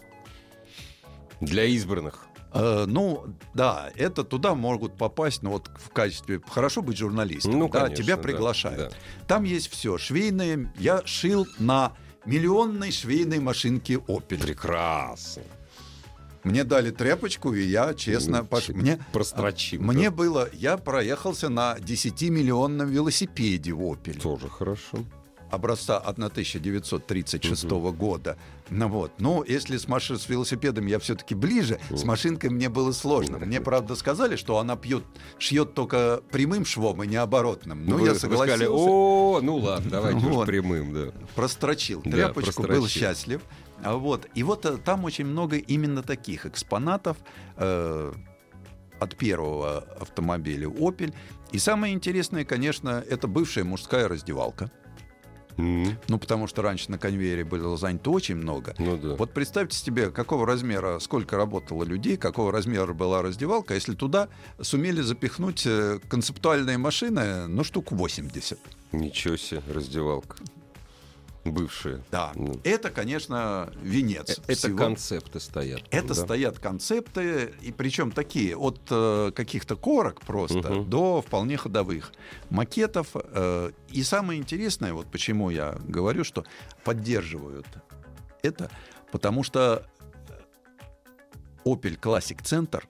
Для 1.40 1.64
избранных. 1.64 2.26
Э, 2.52 2.84
ну, 2.86 3.26
да, 3.54 3.90
это 3.96 4.24
туда 4.24 4.54
могут 4.54 4.96
попасть, 4.96 5.42
ну 5.42 5.50
вот 5.50 5.70
в 5.76 5.90
качестве... 5.90 6.40
Хорошо 6.48 6.82
быть 6.82 6.96
журналистом, 6.96 7.58
Ну, 7.58 7.68
да, 7.68 7.80
конечно, 7.80 8.04
тебя 8.04 8.16
да, 8.16 8.22
приглашают. 8.22 8.90
да. 8.90 8.96
Там 9.26 9.44
есть 9.44 9.70
все. 9.70 9.98
Швейные... 9.98 10.72
Я 10.78 11.02
шил 11.04 11.46
на 11.58 11.92
миллионной 12.24 12.92
швейной 12.92 13.40
машинке 13.40 14.00
«Опель». 14.08 14.40
Прекрасно. 14.40 15.42
Мне 16.44 16.64
дали 16.64 16.90
тряпочку, 16.90 17.52
и 17.52 17.62
я, 17.62 17.92
честно, 17.94 18.44
пош... 18.44 18.68
мне, 18.68 18.98
Прострочим. 19.12 19.82
мне 19.84 20.10
было... 20.10 20.48
Я 20.52 20.78
проехался 20.78 21.48
на 21.48 21.76
10-миллионном 21.78 22.86
велосипеде 22.86 23.74
«Опель» 23.74 24.20
Тоже 24.20 24.48
хорошо. 24.48 24.98
Образца 25.50 25.98
1936 25.98 27.64
года. 27.96 28.36
Ну 28.70 28.88
вот. 28.88 29.12
Ну, 29.18 29.42
если 29.44 29.76
с, 29.76 29.86
маши- 29.88 30.18
с 30.18 30.28
велосипедом 30.28 30.86
я 30.86 30.98
все-таки 30.98 31.34
ближе, 31.34 31.80
с 31.90 32.04
машинкой 32.04 32.50
мне 32.50 32.68
было 32.68 32.92
сложно. 32.92 33.38
Мне, 33.38 33.60
правда, 33.60 33.94
сказали, 33.96 34.36
что 34.36 34.58
она 34.58 34.76
пьет, 34.76 35.04
шьет 35.38 35.74
только 35.74 36.20
прямым 36.30 36.64
швом 36.64 37.02
и 37.02 37.06
не 37.06 37.16
оборотным. 37.16 37.84
Ну, 37.86 38.04
я 38.04 38.12
вы 38.12 38.18
сказали, 38.18 38.40
согласился. 38.64 38.74
о, 38.74 39.40
ну 39.42 39.56
ладно, 39.56 39.90
давайте 39.90 40.18
уж 40.18 40.32
Вот. 40.34 40.46
прямым, 40.46 40.92
да. 40.92 41.12
прострочил 41.34 42.02
Да, 42.04 42.10
тряпочку, 42.10 42.62
был 42.62 42.68
прострочил. 42.68 42.88
счастлив. 42.88 43.40
А 43.82 43.94
вот. 43.96 44.26
И 44.34 44.42
вот 44.42 44.66
э, 44.66 44.76
там 44.76 45.04
очень 45.04 45.24
много 45.26 45.56
именно 45.56 46.02
таких 46.02 46.46
экспонатов 46.46 47.16
э, 47.56 48.12
от 48.98 49.16
первого 49.16 49.78
автомобиля 50.00 50.66
Opel. 50.68 51.14
И 51.52 51.58
самое 51.58 51.94
интересное, 51.94 52.44
конечно, 52.44 53.02
это 53.08 53.28
бывшая 53.28 53.64
мужская 53.64 54.08
раздевалка. 54.08 54.70
М, 55.58 55.98
Ну, 56.08 56.18
потому 56.18 56.46
что 56.46 56.62
раньше 56.62 56.90
на 56.90 56.98
конвейере 56.98 57.44
было 57.44 57.76
занято 57.76 58.10
очень 58.10 58.36
много. 58.36 58.74
Ну 58.78 58.96
да. 58.96 59.14
Вот 59.16 59.32
представьте 59.32 59.76
себе, 59.76 60.10
какого 60.10 60.46
размера, 60.46 60.98
сколько 61.00 61.36
работало 61.36 61.84
людей, 61.84 62.16
какого 62.16 62.52
размера 62.52 62.92
была 62.94 63.22
раздевалка, 63.22 63.74
если 63.74 63.94
туда 63.94 64.28
сумели 64.60 65.00
запихнуть 65.02 65.66
э, 65.66 65.98
концептуальные 66.08 66.78
машины, 66.78 67.46
ну, 67.48 67.64
штук 67.64 67.92
80. 67.92 68.58
Ничего 68.92 69.36
себе, 69.36 69.62
раздевалка. 69.72 70.36
Бывшая. 71.52 72.02
Да, 72.10 72.32
Ну. 72.34 72.60
это, 72.64 72.90
конечно, 72.90 73.70
венец. 73.82 74.38
Э, 74.38 74.42
Это 74.46 74.54
всего. 74.54 74.78
концепты 74.78 75.40
стоят. 75.40 75.82
Это 75.90 76.08
да. 76.08 76.14
стоят 76.14 76.58
концепты, 76.58 77.54
и 77.62 77.72
причем 77.72 78.10
такие, 78.12 78.56
от 78.56 78.80
э, 78.90 79.32
каких-то 79.34 79.76
корок 79.76 80.20
просто 80.22 80.58
Мгм. 80.72 80.90
до 80.90 81.22
вполне 81.22 81.56
ходовых 81.56 82.12
макетов. 82.50 83.08
э, 83.14 83.70
и 83.90 84.02
самое 84.02 84.40
интересное, 84.40 84.92
вот 84.92 85.10
почему 85.10 85.50
я 85.50 85.78
говорю, 85.86 86.24
что 86.24 86.44
поддерживают 86.84 87.66
это, 88.42 88.70
потому 89.12 89.42
что 89.42 89.84
Opel 91.64 91.98
Classic 91.98 92.38
Center 92.42 92.82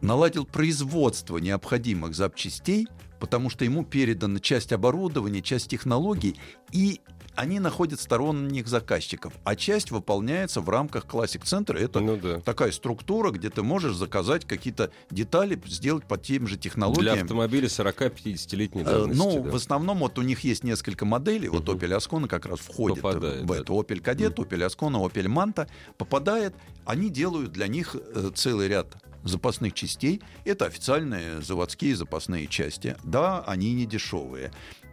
наладил 0.00 0.44
производство 0.44 1.38
необходимых 1.38 2.14
запчастей, 2.14 2.86
потому 3.18 3.48
что 3.48 3.64
ему 3.64 3.84
передана 3.84 4.40
часть 4.40 4.72
оборудования, 4.72 5.40
часть 5.40 5.68
технологий, 5.70 6.38
и 6.70 7.00
они 7.36 7.60
находят 7.60 8.00
сторонних 8.00 8.66
заказчиков, 8.66 9.32
а 9.44 9.54
часть 9.56 9.90
выполняется 9.90 10.60
в 10.60 10.68
рамках 10.68 11.04
Center. 11.44 11.76
Это 11.78 12.00
Ну 12.00 12.16
да. 12.16 12.40
такая 12.40 12.72
структура, 12.72 13.30
где 13.30 13.50
ты 13.50 13.62
можешь 13.62 13.94
заказать 13.94 14.44
какие-то 14.46 14.90
детали, 15.10 15.60
сделать 15.66 16.04
по 16.04 16.16
тем 16.18 16.46
же 16.46 16.54
Для 16.56 16.62
технологиям. 16.62 17.22
автомобиля 17.22 17.68
40-50-летней 17.68 18.82
Э, 18.82 18.84
давности. 18.84 19.18
Ну, 19.22 19.42
да. 19.44 19.50
в 19.50 19.54
основном 19.54 19.98
вот 19.98 20.18
у 20.18 20.22
них 20.22 20.40
есть 20.40 20.64
несколько 20.64 21.04
моделей. 21.04 21.48
Вот 21.48 21.68
Мгм. 21.68 21.76
Opel 21.78 21.96
Ascona 21.98 22.26
как 22.28 22.46
раз 22.46 22.58
входит 22.60 23.02
Попадает, 23.02 23.42
в 23.42 23.46
да. 23.46 23.56
это. 23.58 23.72
Opel 23.72 24.00
Kadett, 24.02 24.34
Opel 24.34 24.66
Ascona, 24.66 25.02
Opel 25.06 25.26
Manta 25.26 25.68
попадает. 25.98 26.54
Они 26.84 27.10
делают 27.10 27.52
для 27.52 27.66
них 27.68 27.94
э, 27.96 28.30
целый 28.34 28.68
ряд 28.68 28.96
запасных 29.24 29.72
частей. 29.74 30.22
Это 30.44 30.66
официальные 30.66 31.42
заводские 31.42 31.96
запасные 31.96 32.46
части. 32.46 32.96
Да, 33.02 33.42
они 33.46 33.72
не 33.74 33.84
дешевые. 33.84 34.52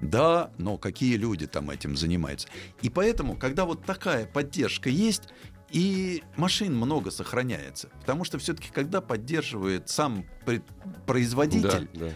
Да, 0.09 0.51
но 0.57 0.77
какие 0.77 1.15
люди 1.15 1.47
там 1.47 1.69
этим 1.69 1.95
занимаются. 1.95 2.47
И 2.81 2.89
поэтому, 2.89 3.35
когда 3.35 3.65
вот 3.65 3.85
такая 3.85 4.25
поддержка 4.25 4.89
есть, 4.89 5.23
и 5.71 6.23
машин 6.37 6.75
много 6.75 7.09
сохраняется. 7.09 7.89
Потому 8.01 8.23
что 8.25 8.37
все-таки, 8.37 8.69
когда 8.71 9.01
поддерживает 9.01 9.89
сам 9.89 10.25
производитель, 11.07 11.89
Да, 11.93 12.05
да. 12.07 12.11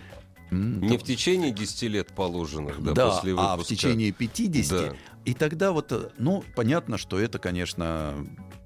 Не 0.50 0.98
в 0.98 1.04
течение 1.04 1.52
10 1.52 1.84
лет 1.84 2.14
положенных, 2.14 2.82
да, 2.82 2.94
да, 2.94 3.10
после 3.10 3.34
а 3.34 3.56
выпуска. 3.58 3.64
в 3.74 3.78
течение 3.78 4.12
50. 4.14 4.70
Да. 4.70 4.96
И 5.26 5.34
тогда 5.34 5.74
вот, 5.74 5.92
э, 5.92 6.10
ну, 6.18 6.42
понятно, 6.56 6.98
что 6.98 7.20
это, 7.20 7.38
конечно, 7.38 8.16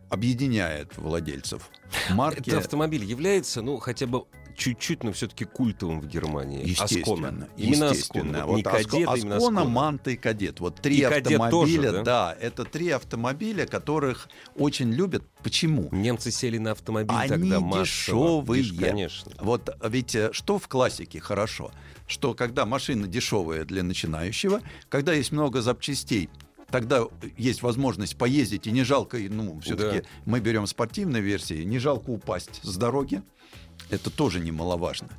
объединяет 0.10 0.96
владельцев 0.98 1.72
марки. 2.12 2.50
Этот 2.50 2.66
автомобиль 2.66 3.04
является, 3.04 3.64
ну, 3.64 3.78
хотя 3.78 4.06
бы 4.06 4.26
чуть-чуть, 4.62 5.04
но 5.04 5.12
все-таки 5.12 5.46
культовым 5.46 6.02
в 6.02 6.08
Германии. 6.08 6.62
Естественно, 6.68 7.30
Аскона. 7.30 7.48
Именно 7.58 7.84
естественно. 7.86 8.30
Аскона. 8.42 8.46
Вот 8.46 8.56
Не 8.58 8.64
кадет, 8.64 9.08
а 9.10 9.18
именно 9.18 9.36
Аскона, 9.38 9.62
Аскона. 9.62 9.64
Манта 9.66 10.12
и 10.12 10.16
Кадет. 10.16 10.60
Вот 10.60 10.76
три 10.76 10.98
И 10.98 11.04
автомобиля, 11.04 11.92
тоже, 11.92 12.04
да? 12.04 12.38
это 12.40 12.64
три 12.66 12.90
автомобиля, 12.92 13.66
которых 13.66 14.30
очень 14.56 14.92
любят. 14.92 15.24
Почему? 15.44 15.90
Немцы 15.92 16.30
сели 16.32 16.60
на 16.60 16.72
автомобиль 16.72 17.16
Они 17.18 17.30
тогда 17.30 17.60
массово. 17.60 17.84
дешевые. 18.44 18.64
Деш- 18.64 18.80
Конечно. 18.80 19.32
Вот 19.40 19.76
ведь 19.84 20.14
э, 20.16 20.30
что 20.32 20.60
в 20.60 20.68
классике 20.68 21.20
хорошо, 21.20 21.72
что 22.08 22.34
когда 22.36 22.66
машина 22.68 23.08
дешевая 23.08 23.66
для 23.66 23.82
начинающего, 23.84 24.62
когда 24.90 25.14
есть 25.14 25.32
много 25.32 25.62
запчастей, 25.62 26.30
тогда 26.70 27.04
есть 27.38 27.64
возможность 27.64 28.16
поездить, 28.16 28.68
и 28.68 28.72
не 28.72 28.84
жалко, 28.84 29.18
ну, 29.18 29.60
все-таки 29.62 30.02
Да. 30.02 30.06
мы 30.26 30.40
берем 30.40 30.68
спортивные 30.68 31.22
версии, 31.22 31.64
не 31.64 31.80
жалко 31.80 32.12
упасть 32.12 32.60
с 32.64 32.78
дороги, 32.78 33.24
это 33.92 34.10
тоже 34.10 34.40
немаловажно. 34.40 35.10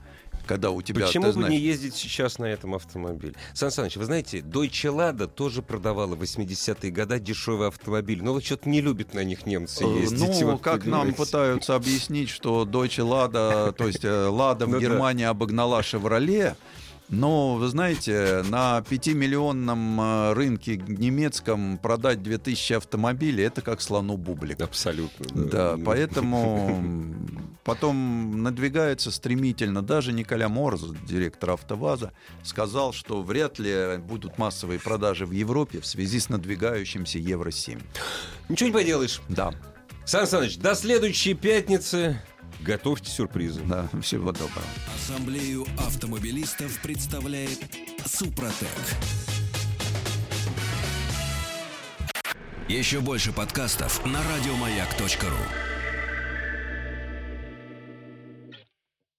Когда 0.47 0.70
у 0.70 0.83
тебя, 0.83 1.07
Почему 1.07 1.27
бы 1.27 1.33
знаешь, 1.33 1.51
не 1.51 1.59
ездить 1.61 1.95
сейчас 1.95 2.39
на 2.39 2.47
этом 2.47 2.75
автомобиле? 2.75 3.35
Сан 3.55 3.70
Саныч, 3.70 3.97
вы 3.97 4.05
знаете, 4.07 4.39
Deutsche 4.39 4.93
Lada 4.93 5.29
тоже 5.29 5.62
продавала 5.62 6.16
в 6.16 6.20
80-е 6.23 6.91
годы 6.91 7.20
дешевый 7.20 7.68
автомобиль. 7.68 8.23
Но 8.25 8.33
вот 8.33 8.45
что-то 8.45 8.68
не 8.68 8.81
любят 8.81 9.14
на 9.14 9.23
них 9.23 9.47
немцы 9.47 9.85
Э, 9.85 10.01
ездить. 10.01 10.41
Ну, 10.41 10.51
вот 10.53 10.61
как 10.61 10.85
нам 10.85 11.14
пытаются 11.14 11.77
объяснить, 11.77 12.29
что 12.29 12.64
Deutsche 12.64 13.07
Lada, 13.07 13.73
то 13.73 13.87
есть 13.87 14.05
э, 14.05 14.27
Лада 14.27 14.66
Ну 14.73 14.79
в 14.79 14.81
да. 14.81 14.81
Германии 14.81 15.25
обогнала 15.25 15.81
Шевроле, 15.83 16.57
но, 17.09 17.57
вы 17.57 17.68
знаете, 17.68 18.42
на 18.48 18.78
5-миллионном 18.78 20.00
э, 20.00 20.32
рынке 20.32 20.76
немецком 20.76 21.78
продать 21.78 22.22
2000 22.22 22.74
автомобилей, 22.74 23.44
это 23.44 23.61
как 23.61 23.80
слону 23.80 24.16
бублик. 24.16 24.61
Абсолютно. 24.61 25.26
Да, 25.34 25.76
Ну, 25.76 25.84
поэтому 25.84 26.84
потом 27.64 28.42
надвигается 28.42 29.11
стремительно. 29.11 29.82
Даже 29.82 30.12
Николя 30.12 30.48
Морз, 30.48 30.84
директор 31.07 31.50
АвтоВАЗа, 31.50 32.12
сказал, 32.42 32.92
что 32.92 33.22
вряд 33.22 33.59
ли 33.59 33.98
будут 33.98 34.38
массовые 34.38 34.80
продажи 34.80 35.26
в 35.26 35.32
Европе 35.32 35.80
в 35.80 35.86
связи 35.86 36.18
с 36.18 36.28
надвигающимся 36.28 37.18
Евро-7. 37.18 37.82
Ничего 38.48 38.68
не 38.68 38.74
поделаешь. 38.74 39.20
Да, 39.28 39.53
Сан 40.05 40.26
Саныч, 40.26 40.59
до 40.59 40.74
следующей 40.74 41.34
пятницы 41.34 42.20
готовьте 42.62 43.10
сюрпризы. 43.10 43.62
да, 43.62 43.88
всего 44.02 44.32
доброго. 44.32 44.62
Ассамблею 44.94 45.66
автомобилистов 45.78 46.80
представляет 46.80 47.58
Супротек. 48.06 48.68
Еще 52.68 53.00
больше 53.00 53.32
подкастов 53.32 54.04
на 54.06 54.20
радиомаяк.ру. 54.22 55.82